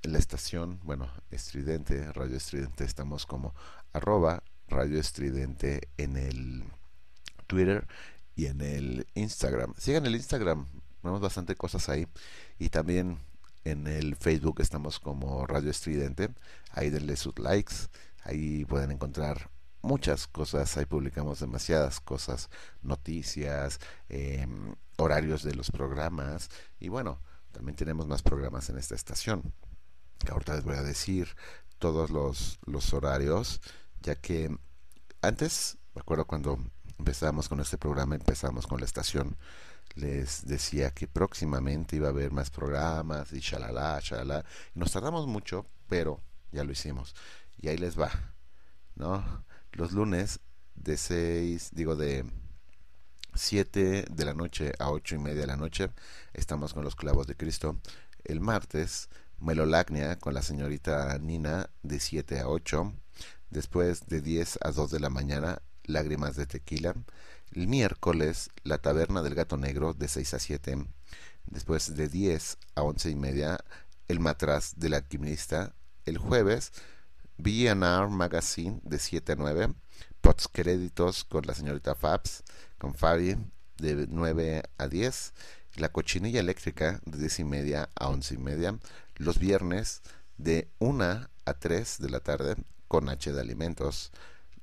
la 0.03 0.19
estación, 0.19 0.81
bueno, 0.83 1.09
Estridente, 1.31 2.13
Radio 2.13 2.37
Estridente, 2.37 2.85
estamos 2.85 3.25
como 3.25 3.55
arroba 3.93 4.43
Radio 4.67 4.99
Estridente 4.99 5.89
en 5.97 6.17
el 6.17 6.65
Twitter 7.47 7.87
y 8.35 8.47
en 8.47 8.61
el 8.61 9.07
Instagram. 9.15 9.75
Sigan 9.79 10.07
el 10.07 10.17
Instagram, 10.17 10.67
tenemos 11.01 11.21
bastante 11.21 11.55
cosas 11.55 11.89
ahí. 11.89 12.09
Y 12.59 12.71
también 12.71 13.21
en 13.63 13.87
el 13.87 14.17
Facebook 14.17 14.61
estamos 14.61 14.99
como 14.99 15.47
Radio 15.47 15.71
Estridente. 15.71 16.31
Ahí 16.73 16.91
denle 16.91 17.17
sus 17.17 17.39
likes. 17.39 17.75
Ahí 18.25 18.65
pueden 18.65 18.91
encontrar 18.91 19.51
muchas 19.83 20.27
cosas. 20.27 20.77
Ahí 20.77 20.85
publicamos 20.85 21.39
demasiadas 21.39 22.01
cosas, 22.01 22.51
noticias, 22.83 23.79
em, 24.09 24.75
horarios 24.97 25.43
de 25.43 25.55
los 25.55 25.71
programas. 25.71 26.51
Y 26.79 26.89
bueno, 26.89 27.21
también 27.53 27.77
tenemos 27.77 28.07
más 28.07 28.23
programas 28.23 28.69
en 28.71 28.79
esta 28.79 28.95
estación. 28.95 29.55
Ahorita 30.31 30.55
les 30.55 30.65
voy 30.65 30.77
a 30.77 30.83
decir 30.83 31.29
todos 31.79 32.11
los, 32.11 32.59
los 32.67 32.93
horarios, 32.93 33.61
ya 34.01 34.15
que 34.17 34.57
antes, 35.21 35.79
me 35.95 36.01
acuerdo 36.01 36.27
cuando 36.27 36.59
empezamos 36.99 37.49
con 37.49 37.61
este 37.61 37.79
programa, 37.79 38.15
empezamos 38.15 38.67
con 38.67 38.81
la 38.81 38.87
estación, 38.87 39.37
les 39.95 40.47
decía 40.47 40.91
que 40.91 41.09
próximamente 41.09 41.97
iba 41.97 42.09
a 42.09 42.11
haber 42.11 42.31
más 42.31 42.51
programas 42.51 43.33
y 43.33 43.41
shalala, 43.41 43.99
shalala. 44.03 44.45
Nos 44.75 44.93
tardamos 44.93 45.27
mucho, 45.27 45.67
pero 45.89 46.21
ya 46.53 46.65
lo 46.65 46.73
hicimos. 46.73 47.15
Y 47.57 47.69
ahí 47.69 47.79
les 47.79 47.99
va, 47.99 48.11
¿no? 48.95 49.45
Los 49.73 49.93
lunes 49.93 50.41
de 50.75 50.97
6, 50.97 51.71
digo 51.73 51.97
de 51.97 52.25
7 53.37 54.07
de 54.11 54.25
la 54.25 54.35
noche 54.35 54.73
a 54.79 54.91
8 54.91 55.15
y 55.15 55.19
media 55.19 55.43
de 55.43 55.47
la 55.47 55.57
noche, 55.57 55.91
estamos 56.33 56.75
con 56.75 56.85
los 56.85 56.97
clavos 56.97 57.27
de 57.27 57.37
Cristo. 57.37 57.79
El 58.25 58.41
martes, 58.41 59.09
Melolacnia 59.39 60.19
con 60.19 60.35
la 60.35 60.43
señorita 60.43 61.19
Nina 61.19 61.71
de 61.83 62.01
7 62.01 62.41
a 62.41 62.49
8. 62.49 62.93
Después 63.51 64.07
de 64.09 64.21
10 64.21 64.59
a 64.63 64.71
2 64.71 64.91
de 64.91 65.01
la 65.01 65.11
mañana, 65.11 65.63
Lágrimas 65.85 66.37
de 66.37 66.47
Tequila. 66.47 66.95
El 67.53 67.69
miércoles, 67.69 68.51
La 68.65 68.79
Taberna 68.79 69.23
del 69.23 69.35
Gato 69.35 69.57
Negro 69.57 69.95
de 69.95 70.09
6 70.09 70.35
a 70.35 70.39
7. 70.39 70.87
Después 71.47 71.95
de 71.95 72.09
10 72.09 72.59
a 72.75 72.83
11 72.83 73.11
y 73.11 73.15
media, 73.15 73.59
El 74.09 74.21
Matraz 74.21 74.75
del 74.77 74.95
Alquimista. 74.95 75.75
El 76.05 76.19
jueves, 76.19 76.73
BNR 77.39 78.09
Magazine 78.09 78.81
de 78.83 78.99
7 78.99 79.33
a 79.33 79.37
9. 79.37 79.75
Pots 80.21 80.49
Créditos 80.49 81.25
con 81.25 81.47
la 81.47 81.55
señorita 81.55 81.95
Fabs, 81.95 82.43
con 82.79 82.95
Fabi 82.95 83.37
de 83.79 84.07
9 84.09 84.63
a 84.79 84.89
10, 84.89 85.33
La 85.77 85.91
Cochinilla 85.91 86.41
Eléctrica 86.41 87.01
de 87.05 87.19
10 87.19 87.41
y 87.41 87.45
media 87.45 87.91
a 87.95 88.09
11 88.09 88.35
y 88.35 88.39
media, 88.39 88.79
los 89.17 89.39
viernes 89.39 90.03
de 90.39 90.71
1 90.79 91.29
a 91.45 91.55
3 91.55 91.99
de 91.99 92.11
la 92.11 92.21
tarde 92.21 92.57
con 92.89 93.09
H 93.09 93.33
de 93.33 93.41
Alimentos. 93.41 94.13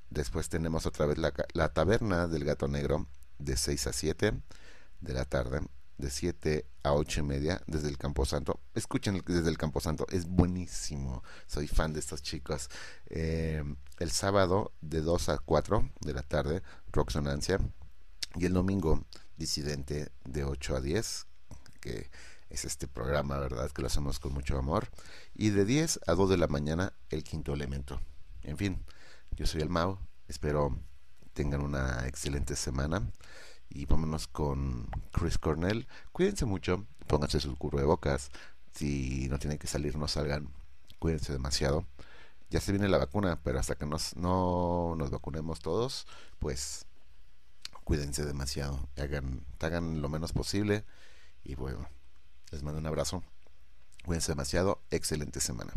Después 0.09 0.49
tenemos 0.49 0.85
otra 0.85 1.05
vez 1.05 1.17
la, 1.17 1.33
la 1.53 1.73
Taberna 1.73 2.27
del 2.27 2.45
Gato 2.45 2.67
Negro 2.67 3.07
de 3.39 3.57
6 3.57 3.87
a 3.87 3.93
7 3.93 4.33
de 5.01 5.13
la 5.13 5.25
tarde, 5.25 5.61
de 5.97 6.09
7 6.09 6.65
a 6.83 6.93
8 6.93 7.19
y 7.19 7.23
media 7.23 7.61
desde 7.67 7.89
el 7.89 7.97
Camposanto. 7.97 8.59
Escuchen 8.73 9.21
desde 9.25 9.49
el 9.49 9.57
Camposanto, 9.57 10.05
es 10.09 10.25
buenísimo. 10.27 11.23
Soy 11.47 11.67
fan 11.67 11.93
de 11.93 11.99
estos 11.99 12.21
chicos. 12.21 12.69
Eh, 13.07 13.63
el 13.99 14.11
sábado 14.11 14.71
de 14.81 15.01
2 15.01 15.29
a 15.29 15.37
4 15.39 15.89
de 16.01 16.13
la 16.13 16.23
tarde, 16.23 16.61
Rocksonancia 16.91 17.59
y 18.35 18.45
el 18.45 18.53
domingo, 18.53 19.05
Disidente 19.37 20.11
de 20.25 20.43
8 20.43 20.75
a 20.75 20.81
10, 20.81 21.27
que 21.81 22.09
es 22.49 22.65
este 22.65 22.87
programa, 22.87 23.37
¿verdad? 23.39 23.71
Que 23.71 23.81
lo 23.81 23.87
hacemos 23.87 24.19
con 24.19 24.33
mucho 24.33 24.57
amor. 24.57 24.87
Y 25.33 25.49
de 25.49 25.65
10 25.65 26.01
a 26.07 26.13
2 26.13 26.29
de 26.29 26.37
la 26.37 26.47
mañana, 26.47 26.93
el 27.09 27.23
quinto 27.23 27.53
elemento. 27.53 27.99
En 28.41 28.57
fin, 28.57 28.83
yo 29.31 29.45
soy 29.45 29.61
el 29.61 29.69
Mao. 29.69 29.99
Espero 30.27 30.77
tengan 31.33 31.61
una 31.61 32.07
excelente 32.07 32.55
semana. 32.55 33.11
Y 33.69 33.85
vámonos 33.85 34.27
con 34.27 34.87
Chris 35.11 35.37
Cornell. 35.37 35.87
Cuídense 36.11 36.45
mucho, 36.45 36.85
pónganse 37.07 37.39
sus 37.39 37.57
cubrebocas. 37.57 38.29
Si 38.73 39.27
no 39.29 39.39
tienen 39.39 39.57
que 39.57 39.67
salir, 39.67 39.95
no 39.97 40.07
salgan. 40.07 40.49
Cuídense 40.99 41.33
demasiado. 41.33 41.85
Ya 42.49 42.61
se 42.61 42.71
viene 42.71 42.87
la 42.87 42.99
vacuna, 42.99 43.39
pero 43.43 43.59
hasta 43.59 43.75
que 43.75 43.87
nos, 43.87 44.15
no 44.15 44.95
nos 44.95 45.09
vacunemos 45.09 45.59
todos, 45.59 46.05
pues 46.37 46.85
cuídense 47.83 48.25
demasiado, 48.25 48.87
hagan, 48.97 49.45
hagan 49.59 50.01
lo 50.01 50.09
menos 50.09 50.33
posible. 50.33 50.85
Y 51.43 51.55
bueno, 51.55 51.87
les 52.51 52.63
mando 52.63 52.79
un 52.79 52.85
abrazo, 52.85 53.23
cuídense 54.05 54.31
demasiado, 54.31 54.81
excelente 54.91 55.39
semana. 55.39 55.73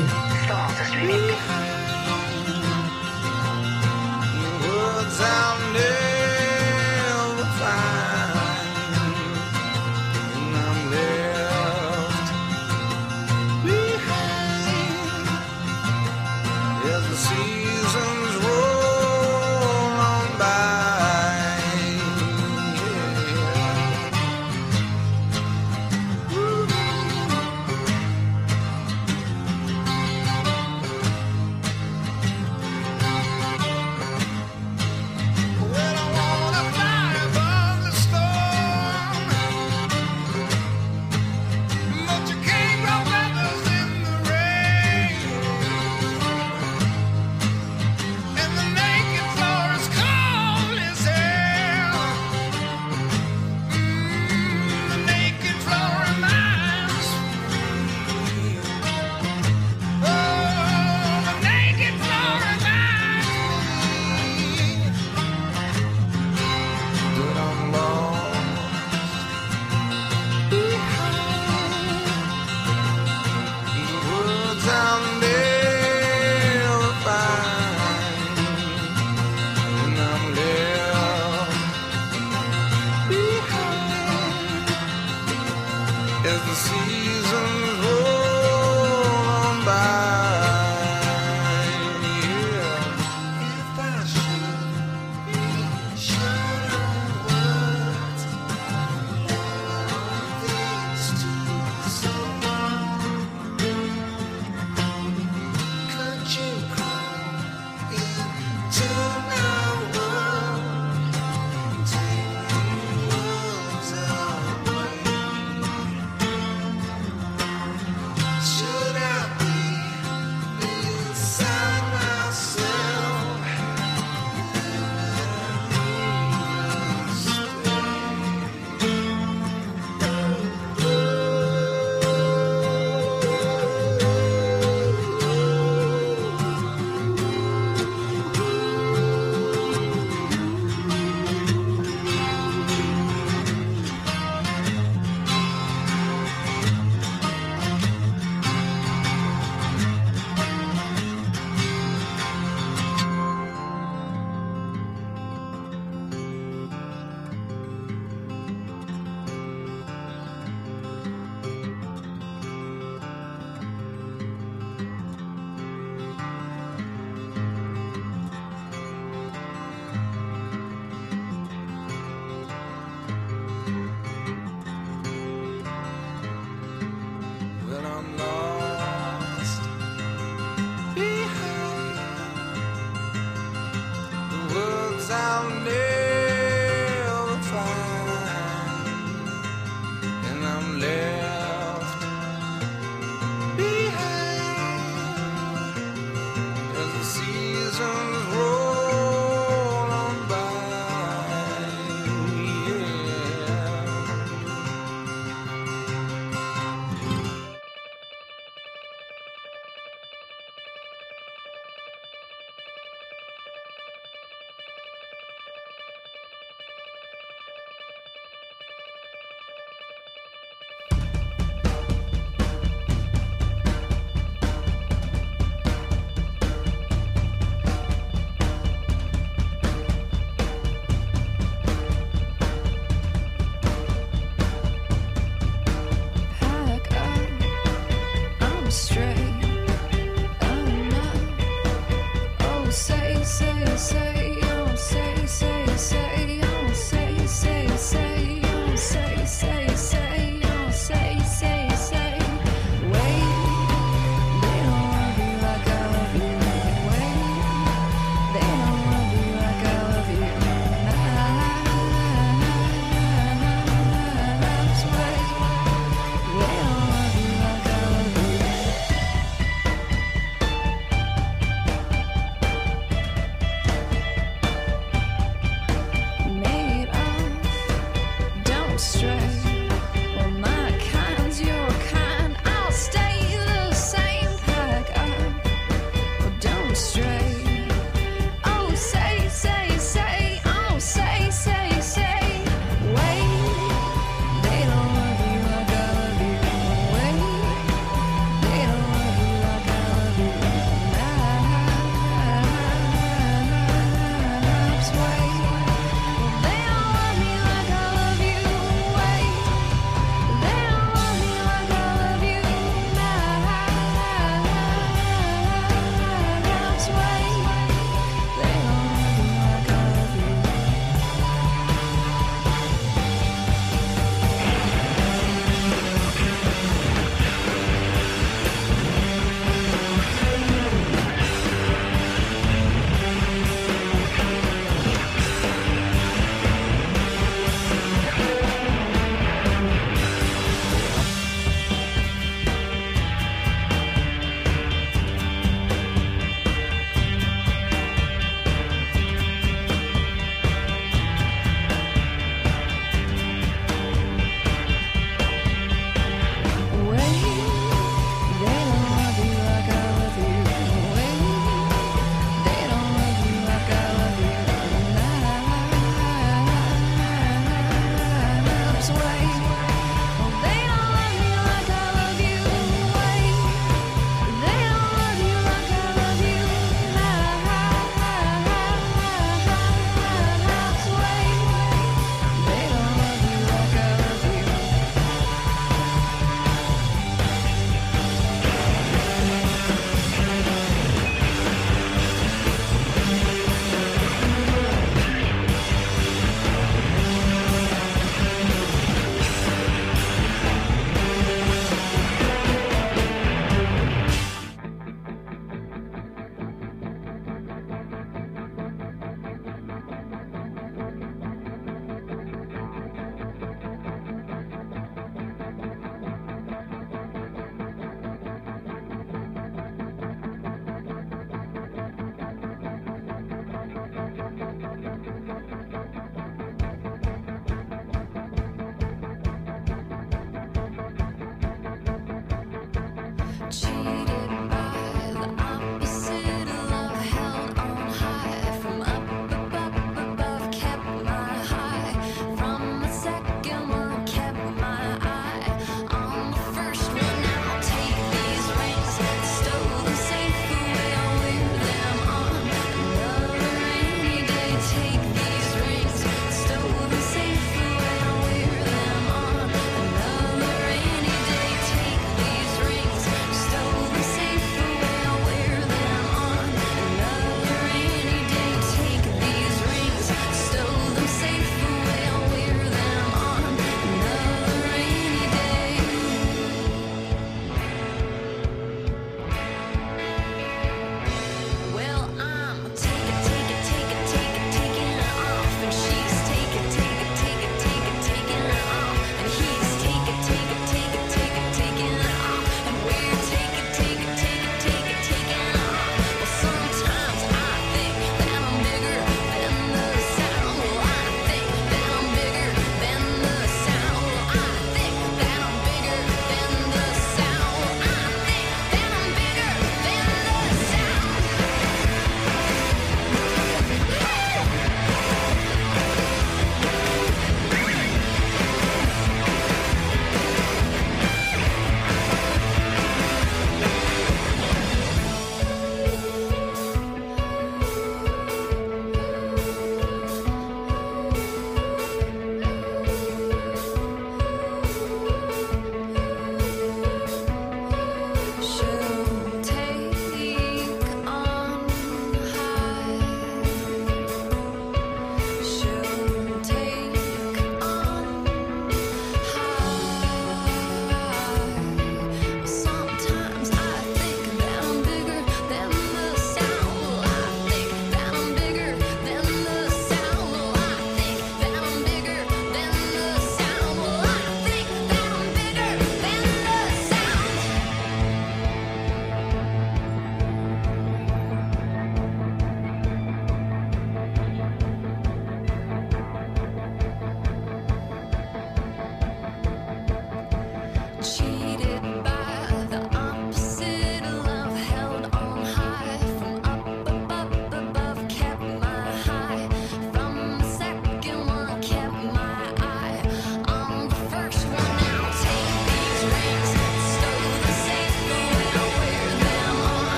Lost 0.00 0.80
Somos 0.80 0.94
ruido. 0.96 0.96
Somos 0.96 1.31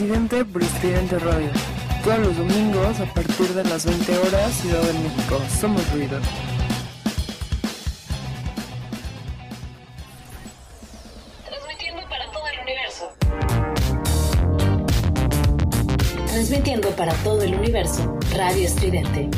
Disidente 0.00 0.46
por 0.46 0.62
Estridente 0.62 1.18
Radio. 1.18 1.50
Todos 2.02 2.18
los 2.20 2.36
domingos 2.38 2.98
a 3.00 3.04
partir 3.12 3.48
de 3.48 3.62
las 3.64 3.84
20 3.84 4.18
horas, 4.18 4.50
Ciudad 4.54 4.80
de 4.80 4.94
México. 4.94 5.38
Somos 5.60 5.92
ruido. 5.92 6.18
Transmitiendo 11.44 12.08
para 12.08 12.30
todo 12.32 12.46
el 12.48 12.60
universo. 12.62 13.12
Transmitiendo 16.28 16.88
para 16.96 17.12
todo 17.16 17.42
el 17.42 17.54
universo, 17.56 18.18
Radio 18.34 18.66
Estridente. 18.66 19.28